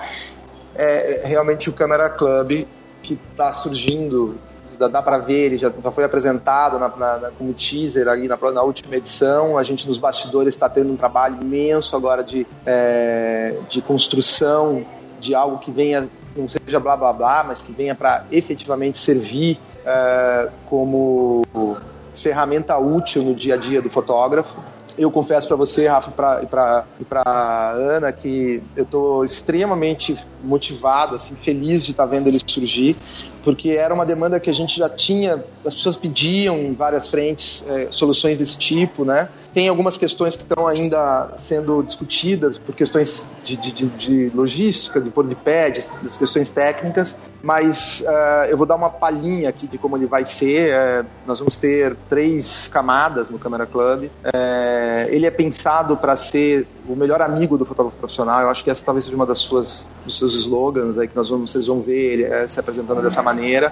[0.76, 2.66] É realmente o Camera Club
[3.04, 4.38] que está surgindo
[4.78, 8.28] dá, dá para ver, ele já, já foi apresentado na, na, na, como teaser ali
[8.28, 9.58] na, na, última edição.
[9.58, 14.86] A gente nos bastidores está tendo um trabalho imenso agora de, é, de construção
[15.20, 19.60] de algo que venha, não seja blá blá blá, mas que venha para efetivamente servir
[19.86, 21.44] é, como
[22.14, 24.56] ferramenta útil no dia a dia do fotógrafo.
[24.98, 26.12] Eu confesso para você, Rafa,
[27.00, 32.38] e para Ana, que eu estou extremamente motivado, assim, feliz de estar tá vendo ele
[32.46, 32.98] surgir,
[33.50, 37.66] porque era uma demanda que a gente já tinha, as pessoas pediam em várias frentes
[37.68, 39.28] é, soluções desse tipo, né?
[39.56, 45.10] Tem algumas questões que estão ainda sendo discutidas por questões de, de, de logística, de
[45.10, 49.66] pôr de pé, de, das questões técnicas, mas uh, eu vou dar uma palhinha aqui
[49.66, 50.76] de como ele vai ser.
[50.76, 54.04] Uh, nós vamos ter três camadas no Camera Club.
[54.04, 58.42] Uh, ele é pensado para ser o melhor amigo do fotógrafo profissional.
[58.42, 61.30] Eu acho que essa talvez seja uma das suas dos seus slogans aí que nós
[61.30, 63.72] vamos, vocês vão ver ele se apresentando dessa maneira.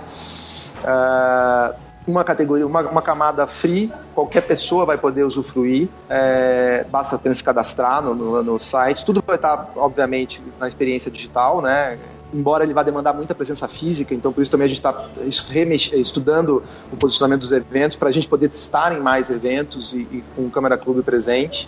[0.84, 7.40] Uh, uma categoria, uma, uma, camada free, qualquer pessoa vai poder usufruir, é, basta apenas
[7.40, 9.04] se cadastrar no, no, no, site.
[9.04, 12.00] Tudo vai estar, obviamente, na experiência digital, né?
[12.34, 15.06] Embora ele vá demandar muita presença física, então por isso também a gente está
[15.96, 20.24] estudando o posicionamento dos eventos para a gente poder estar em mais eventos e, e
[20.34, 21.68] com o Câmera Clube presente.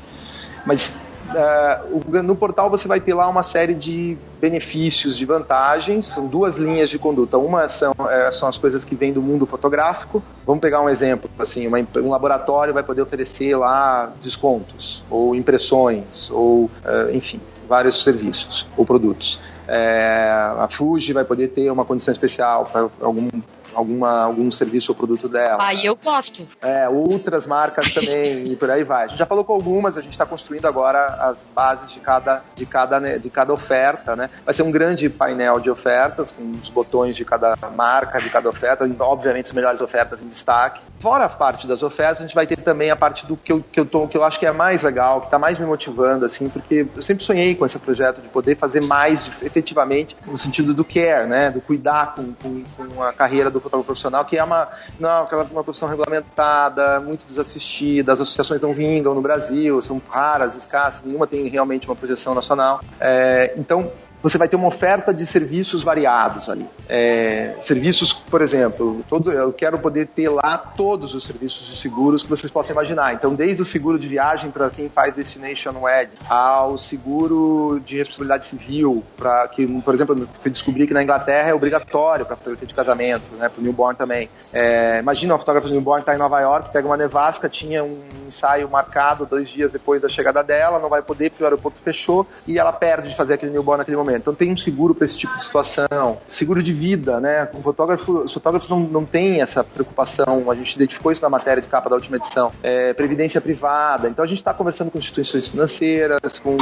[0.66, 6.06] Mas uh, no portal você vai ter lá uma série de benefícios, de vantagens.
[6.06, 7.38] São duas linhas de conduta.
[7.38, 10.23] Uma são, é, são as coisas que vêm do mundo fotográfico.
[10.45, 11.30] Vamos pegar um exemplo.
[11.38, 18.03] Assim, uma, um laboratório vai poder oferecer lá descontos, ou impressões, ou, uh, enfim, vários
[18.03, 19.39] serviços ou produtos.
[19.68, 23.30] É, a Fuji vai poder ter uma condição especial para algum
[23.74, 25.58] alguma, algum serviço ou produto dela.
[25.62, 26.48] Aí eu gosto.
[26.62, 29.06] É, outras marcas também e por aí vai.
[29.06, 32.41] A gente já falou com algumas, a gente está construindo agora as bases de cada,
[32.56, 34.30] de, cada, né, de cada oferta, né?
[34.46, 38.50] Vai ser um grande painel de ofertas com os botões de cada marca, de cada
[38.50, 40.82] oferta, obviamente as melhores ofertas em destaque.
[41.00, 43.64] Fora a parte das ofertas, a gente vai ter também a parte do que eu,
[43.72, 46.26] que eu, tô, que eu acho que é mais legal, que está mais me motivando,
[46.26, 50.74] assim, porque eu sempre sonhei com esse projeto de poder fazer mais efetivamente no sentido
[50.74, 51.50] do care, né?
[51.52, 54.68] Do cuidar com, com, com a carreira do do fotógrafo profissional, que é uma,
[54.99, 61.03] não, uma profissão regulamentada, muito desassistida, as associações não vingam no Brasil, são raras, escassas,
[61.03, 62.81] nenhuma tem realmente uma projeção nacional.
[62.99, 63.91] É, então,
[64.22, 66.66] você vai ter uma oferta de serviços variados ali.
[66.88, 72.24] É, serviços, por exemplo, todo, eu quero poder ter lá todos os serviços de seguros
[72.24, 73.14] que vocês possam imaginar.
[73.14, 78.46] Então, desde o seguro de viagem para quem faz Destination Wed, ao seguro de responsabilidade
[78.46, 82.74] civil, para que, por exemplo, eu descobri que na Inglaterra é obrigatório para fotografia de
[82.74, 84.30] casamento, né, para o newborn também.
[84.52, 88.00] É, imagina uma fotógrafa de newborn está em Nova York, pega uma nevasca, tinha um
[88.28, 92.28] ensaio marcado dois dias depois da chegada dela, não vai poder porque o aeroporto fechou
[92.48, 94.22] e ela perde de fazer aquele newborn naquele momento momento.
[94.22, 97.48] Então tem um seguro para esse tipo de situação, seguro de vida, né?
[97.53, 101.61] O fotógrafo, os fotógrafos não, não têm essa preocupação, a gente identificou isso na matéria
[101.61, 102.52] de capa da última edição.
[102.64, 106.57] É, previdência privada, então a gente está conversando com instituições financeiras, com,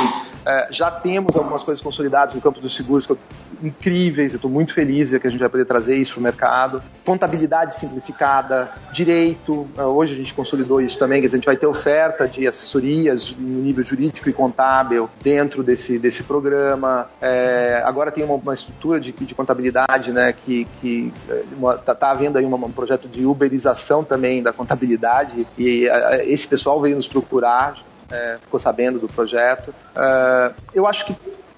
[0.46, 3.08] é, já temos algumas coisas consolidadas no campo dos seguros
[3.64, 6.84] incríveis, eu estou muito feliz que a gente vai poder trazer isso para o mercado.
[7.06, 11.68] Contabilidade simplificada, direito, é, hoje a gente consolidou isso também, que a gente vai ter
[11.68, 17.08] oferta de assessorias no nível jurídico e contábil dentro desse, desse programa.
[17.22, 20.68] É, é, agora tem uma, uma estrutura de, de, contabilidade, né, que,
[21.80, 26.48] está tá havendo aí uma, um projeto de uberização também da contabilidade e a, esse
[26.48, 27.78] pessoal veio nos procurar,
[28.10, 29.74] é, ficou sabendo do projeto.
[29.96, 31.16] É, eu acho que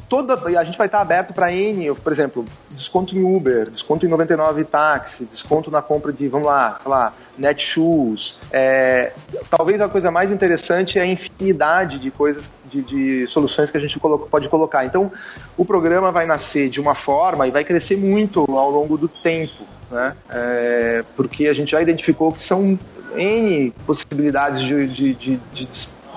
[0.09, 4.09] toda a gente vai estar aberto para N, por exemplo, desconto em Uber, desconto em
[4.09, 8.37] 99 táxi, desconto na compra de, vamos lá, sei lá, Netshoes.
[8.51, 9.13] É,
[9.49, 13.79] talvez a coisa mais interessante é a infinidade de coisas, de, de soluções que a
[13.79, 14.83] gente pode colocar.
[14.83, 15.11] Então,
[15.55, 19.63] o programa vai nascer de uma forma e vai crescer muito ao longo do tempo,
[19.91, 20.15] né?
[20.29, 22.79] É, porque a gente já identificou que são
[23.15, 25.69] N possibilidades de, de, de, de,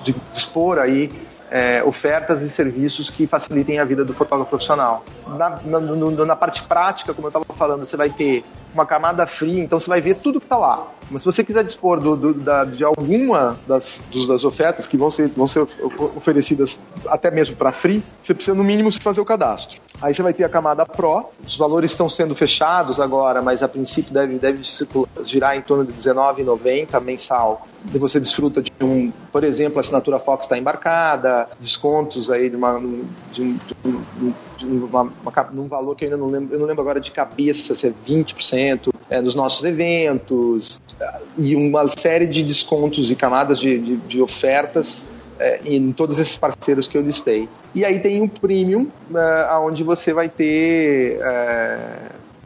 [0.03, 1.09] de dispor aí
[1.53, 5.05] é, ofertas e serviços que facilitem a vida do fotógrafo profissional.
[5.37, 8.43] Na, na, no, na parte prática, como eu estava falando, você vai ter
[8.73, 10.87] uma camada free, então você vai ver tudo que está lá.
[11.09, 15.11] Mas se você quiser dispor do, do, da, de alguma das, das ofertas que vão
[15.11, 15.67] ser, vão ser
[16.15, 19.79] oferecidas até mesmo para free, você precisa no mínimo fazer o cadastro.
[20.01, 23.67] Aí você vai ter a camada Pro, os valores estão sendo fechados agora, mas a
[23.67, 24.61] princípio deve, deve
[25.23, 27.67] girar em torno de R$19,90 mensal.
[27.93, 32.55] E você desfruta de um, por exemplo, a assinatura Fox está embarcada, descontos aí de,
[32.55, 32.79] uma,
[33.31, 33.75] de um, de
[34.25, 34.33] um,
[34.63, 37.75] uma, uma, num valor que eu ainda não lembro, eu não lembro agora de cabeça
[37.75, 40.81] se é 20% é, dos nossos eventos,
[41.37, 45.07] e uma série de descontos e camadas de, de, de ofertas
[45.39, 47.49] é, em todos esses parceiros que eu listei.
[47.73, 51.79] E aí tem um premium, é, onde você vai ter é,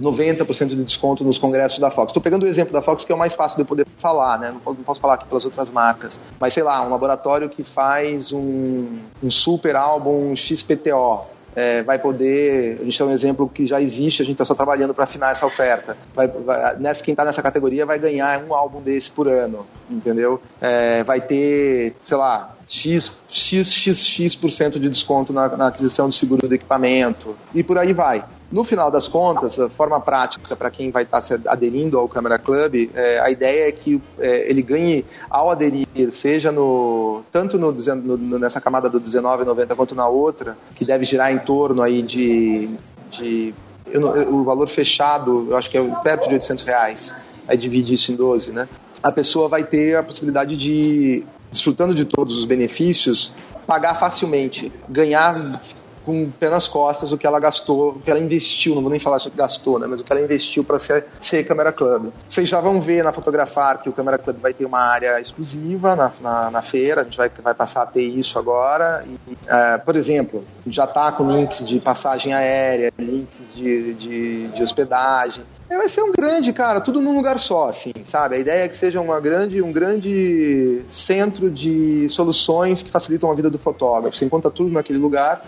[0.02, 2.12] 90% de desconto nos congressos da Fox.
[2.12, 4.40] Estou pegando o exemplo da Fox que é o mais fácil de eu poder falar,
[4.40, 4.54] né?
[4.66, 6.20] Não posso falar aqui pelas outras marcas.
[6.40, 12.78] Mas sei lá, um laboratório que faz um, um super álbum XPTO é, vai poder.
[12.80, 15.32] A gente tem um exemplo que já existe, a gente está só trabalhando para afinar
[15.32, 15.98] essa oferta.
[16.14, 20.40] Vai, vai, nessa, quem está nessa categoria vai ganhar um álbum desse por ano, entendeu?
[20.62, 26.14] É, vai ter, sei lá, X, X, X, X% de desconto na, na aquisição do
[26.14, 28.24] seguro do equipamento e por aí vai.
[28.50, 32.08] No final das contas, a forma prática para quem vai estar tá se aderindo ao
[32.08, 37.58] Câmara Club, é, a ideia é que é, ele ganhe ao aderir, seja no tanto
[37.58, 42.02] no, no, nessa camada do 19,90 quanto na outra, que deve girar em torno aí
[42.02, 42.70] de,
[43.12, 43.54] de
[43.92, 44.02] eu,
[44.34, 47.16] o valor fechado, eu acho que é perto de 800 reais.
[47.48, 48.68] Aí divide isso em 12, né?
[49.04, 53.34] A pessoa vai ter a possibilidade de, desfrutando de todos os benefícios,
[53.66, 55.62] pagar facilmente, ganhar
[56.08, 58.90] com o pé nas costas o que ela gastou, o que ela investiu, não vou
[58.90, 62.14] nem falar que gastou, né, mas o que ela investiu para ser, ser Câmera Club.
[62.30, 65.98] Vocês já vão ver na Fotografar que o Câmera Club vai ter uma área exclusiva
[65.98, 69.04] na, na, na feira, a gente vai, vai passar a ter isso agora.
[69.06, 74.64] E, é, por exemplo, já está com links de passagem aérea, links de, de, de
[74.64, 78.36] hospedagem, é, vai ser um grande, cara, tudo num lugar só, assim, sabe?
[78.36, 83.36] A ideia é que seja uma grande, um grande centro de soluções que facilitam a
[83.36, 84.16] vida do fotógrafo.
[84.16, 85.44] Você encontra tudo naquele lugar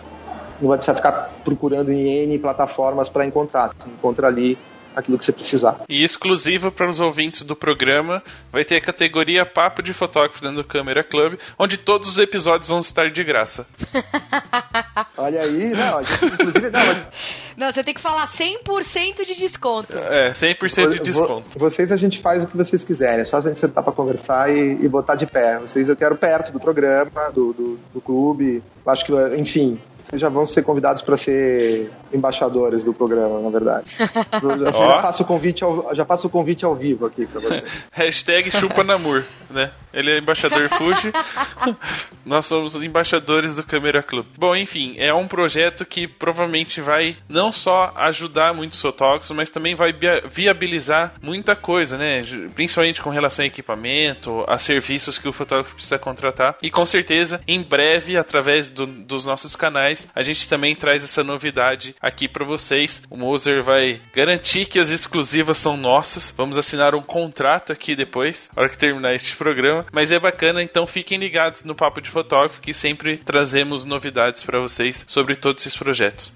[0.60, 3.68] não vai precisar ficar procurando em N plataformas para encontrar.
[3.68, 4.58] Você encontra ali
[4.94, 5.80] aquilo que você precisar.
[5.88, 8.22] E exclusivo para os ouvintes do programa,
[8.52, 12.68] vai ter a categoria Papo de Fotógrafo dentro do Câmera Club, onde todos os episódios
[12.68, 13.66] vão estar de graça.
[15.16, 17.04] Olha aí, não, gente, inclusive, não, mas...
[17.56, 19.96] não, você tem que falar 100% de desconto.
[19.96, 21.58] É, 100% de desconto.
[21.58, 24.50] Vocês a gente faz o que vocês quiserem, é só a gente sentar para conversar
[24.50, 25.58] e, e, botar de pé.
[25.58, 30.28] Vocês eu quero perto do programa, do, do, do clube, acho que, enfim, vocês já
[30.28, 33.86] vão ser convidados para ser embaixadores do programa, na verdade.
[34.42, 37.64] Eu já, faço o convite ao, já faço o convite ao vivo aqui para vocês.
[37.92, 39.70] Hashtag chupa namur, né?
[39.92, 41.12] Ele é embaixador Fuji.
[42.24, 44.24] Nós somos embaixadores do Câmera Club.
[44.38, 49.74] Bom, enfim, é um projeto que provavelmente vai não só ajudar muitos fotógrafos, mas também
[49.74, 49.92] vai
[50.30, 52.22] viabilizar muita coisa, né?
[52.54, 56.56] Principalmente com relação a equipamento, a serviços que o fotógrafo precisa contratar.
[56.62, 61.24] E com certeza, em breve, através do, dos nossos canais, a gente também traz essa
[61.24, 63.02] novidade aqui para vocês.
[63.10, 66.32] O Moser vai garantir que as exclusivas são nossas.
[66.36, 69.86] Vamos assinar um contrato aqui depois, na hora que terminar este programa.
[69.92, 74.60] Mas é bacana, então fiquem ligados no Papo de Fotógrafo que sempre trazemos novidades para
[74.60, 76.32] vocês sobre todos esses projetos.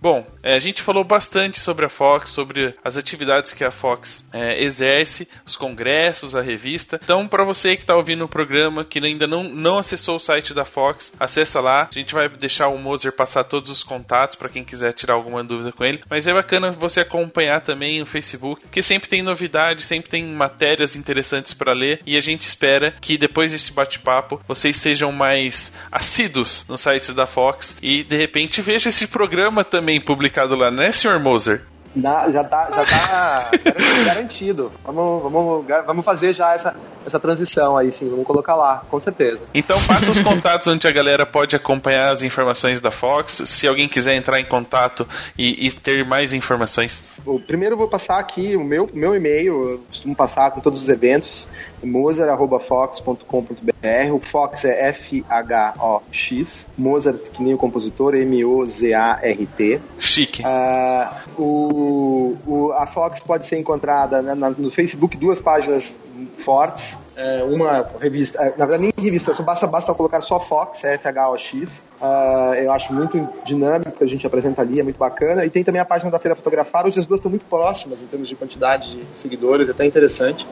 [0.00, 4.24] Bom, é, a gente falou bastante sobre a Fox, sobre as atividades que a Fox
[4.32, 6.98] é, exerce, os congressos, a revista.
[7.02, 10.54] Então, para você que está ouvindo o programa, que ainda não, não acessou o site
[10.54, 11.88] da Fox, acessa lá.
[11.90, 15.44] A gente vai deixar o Moser passar todos os contatos para quem quiser tirar alguma
[15.44, 16.00] dúvida com ele.
[16.08, 20.96] Mas é bacana você acompanhar também no Facebook, que sempre tem novidades, sempre tem matérias
[20.96, 22.00] interessantes para ler.
[22.06, 27.26] E a gente espera que depois desse bate-papo vocês sejam mais assíduos nos sites da
[27.26, 31.18] Fox e de repente veja esse programa também publicado lá, né, Sr.
[31.18, 31.62] Moser?
[31.94, 33.50] Na, já tá, já tá
[34.06, 34.72] garantido.
[34.84, 38.08] Vamos, vamos, vamos fazer já essa, essa transição aí, sim.
[38.08, 39.42] Vamos colocar lá, com certeza.
[39.52, 43.42] Então passa os contatos onde a galera pode acompanhar as informações da Fox.
[43.46, 45.06] Se alguém quiser entrar em contato
[45.36, 47.02] e, e ter mais informações.
[47.26, 49.70] O primeiro eu vou passar aqui o meu, meu e-mail.
[49.70, 51.48] Eu costumo passar com todos os eventos.
[51.82, 54.12] Mozart.fox.com.br.
[54.12, 56.68] O Fox é F-H-O-X.
[56.76, 59.80] Mozart, que nem o compositor, M-O-Z-A-R-T.
[59.98, 60.42] Chique.
[60.42, 65.98] Uh, o, o, a Fox pode ser encontrada na, no Facebook, duas páginas
[66.36, 66.98] fortes.
[67.16, 71.82] É, uma revista, é, na verdade nem revista, só basta, basta colocar só Fox, F-H-O-X.
[72.00, 75.44] Uh, eu acho muito dinâmico que a gente apresenta ali, é muito bacana.
[75.44, 78.06] E tem também a página da Feira Fotografar, hoje as duas estão muito próximas em
[78.06, 80.46] termos de quantidade de seguidores, é até interessante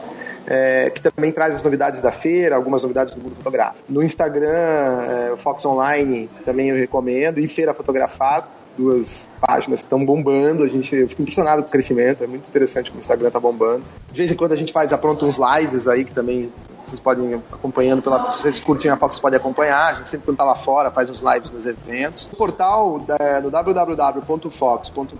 [0.49, 3.83] é, que também traz as novidades da feira, algumas novidades do mundo fotográfico.
[3.87, 8.47] No Instagram, é, Fox Online também eu recomendo, e Feira Fotografar,
[8.79, 10.63] duas páginas que estão bombando.
[10.63, 13.39] A gente, eu fico impressionado com o crescimento, é muito interessante como o Instagram está
[13.39, 13.83] bombando.
[14.11, 16.49] De vez em quando a gente faz, apronta uns lives aí que também
[16.89, 18.31] vocês podem acompanhando pela.
[18.31, 19.87] Se vocês curtem a foto, vocês podem acompanhar.
[19.87, 22.27] A gente sempre quando tá lá fora faz uns lives nos eventos.
[22.29, 25.19] No portal é, no www.fox.com.br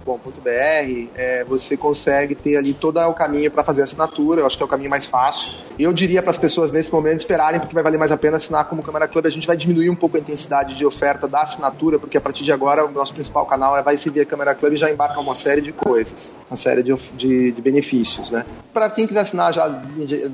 [1.15, 4.41] é, você consegue ter ali todo o caminho para fazer a assinatura.
[4.41, 5.59] Eu acho que é o caminho mais fácil.
[5.77, 8.65] Eu diria para as pessoas nesse momento esperarem, porque vai valer mais a pena assinar
[8.65, 9.25] como Câmara Club.
[9.25, 12.43] A gente vai diminuir um pouco a intensidade de oferta da assinatura, porque a partir
[12.43, 15.19] de agora o nosso principal canal é vai se via Câmara Club e já embarca
[15.19, 18.45] uma série de coisas, uma série de, de, de benefícios, né?
[18.73, 19.81] Para quem quiser assinar já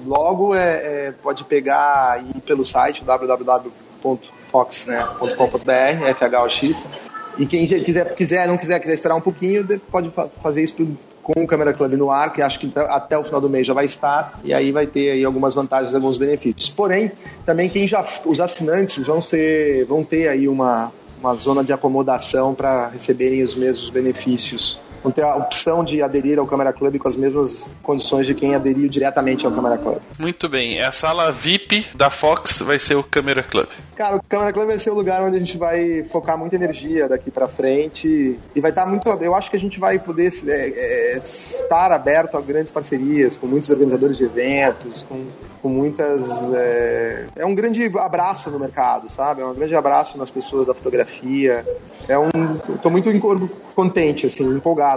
[0.06, 4.14] logo, é, é pode pegar e ir pelo site www.fox.com.br,
[6.16, 6.88] FHOX.
[7.40, 10.76] E quem quiser, quiser, não quiser, quiser esperar um pouquinho, pode fazer isso
[11.24, 13.74] com o Câmera Club no ar, que acho que até o final do mês já
[13.74, 16.70] vai estar, e aí vai ter aí algumas vantagens e alguns benefícios.
[16.70, 17.12] Porém,
[17.44, 22.54] também quem já os assinantes vão ser vão ter aí uma uma zona de acomodação
[22.54, 27.08] para receberem os mesmos benefícios vão ter a opção de aderir ao Câmara Club com
[27.08, 30.00] as mesmas condições de quem aderiu diretamente ao Câmara Club.
[30.18, 30.82] Muito bem.
[30.82, 33.68] A sala VIP da Fox vai ser o Câmara Club.
[33.96, 37.08] Cara, o Câmara Club vai ser o lugar onde a gente vai focar muita energia
[37.08, 39.08] daqui para frente e vai estar muito.
[39.22, 43.46] Eu acho que a gente vai poder é, é, estar aberto a grandes parcerias com
[43.46, 45.28] muitos organizadores de eventos, com
[45.66, 46.54] com muitas.
[46.54, 49.42] É, é, um grande abraço no mercado, sabe?
[49.42, 51.66] É um grande abraço nas pessoas da fotografia.
[52.08, 52.30] É um.
[52.76, 53.10] Estou muito
[53.74, 54.95] contente, assim, empolgado.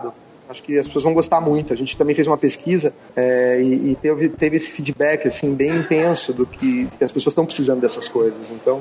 [0.48, 1.72] Acho que as pessoas vão gostar muito.
[1.72, 5.76] A gente também fez uma pesquisa é, e, e, teve, teve esse feedback assim bem
[5.76, 8.50] intenso do que, que as pessoas estão precisando dessas coisas.
[8.50, 8.80] Então,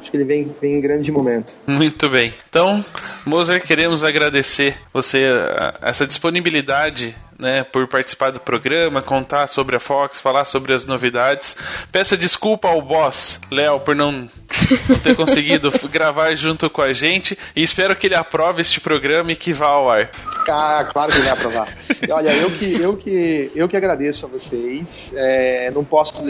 [0.00, 1.56] acho que ele vem, vem em grande momento.
[1.66, 2.32] Muito bem.
[2.48, 2.84] Então,
[3.26, 5.18] Moser, queremos agradecer você
[5.80, 11.56] essa disponibilidade né, por participar do programa, contar sobre a Fox, falar sobre as novidades.
[11.90, 14.30] Peça desculpa ao boss, Léo, por não,
[14.88, 19.32] não ter conseguido gravar junto com a gente e espero que ele aprove este programa
[19.32, 20.10] e que vá ao ar.
[20.48, 21.68] Ah, claro que ele vai aprovar.
[22.10, 25.12] Olha, eu que, eu que, eu que agradeço a vocês.
[25.16, 26.22] É, não posso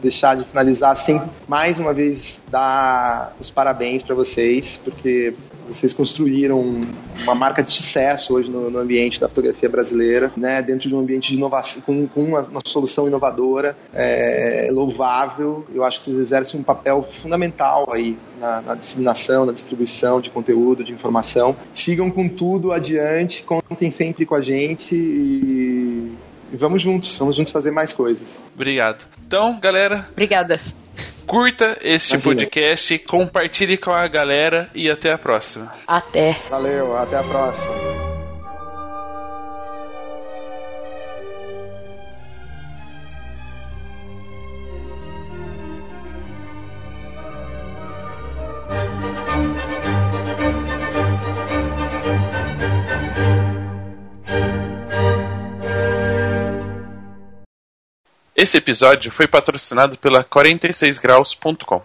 [0.00, 5.34] deixar de finalizar sem mais uma vez dar os parabéns para vocês, porque
[5.68, 6.80] vocês construíram
[7.22, 10.62] uma marca de sucesso hoje no, no, ambiente da fotografia brasileira, né?
[10.62, 15.66] Dentro de um ambiente de inovação, com, com uma, uma, solução inovadora, é, louvável.
[15.74, 20.30] Eu acho que vocês exercem um papel fundamental aí na, na, disseminação, na distribuição de
[20.30, 21.56] conteúdo, de informação.
[21.72, 26.12] Sigam com tudo adiante, contem sempre com a gente e,
[26.52, 28.42] e vamos juntos, vamos juntos fazer mais coisas.
[28.54, 29.04] Obrigado.
[29.26, 30.08] Então, galera.
[30.12, 30.60] Obrigada.
[31.26, 32.34] Curta este Imagina.
[32.34, 35.72] podcast, compartilhe com a galera e até a próxima.
[35.86, 36.36] Até.
[36.48, 38.13] Valeu, até a próxima.
[58.44, 61.82] Esse episódio foi patrocinado pela 46graus.com.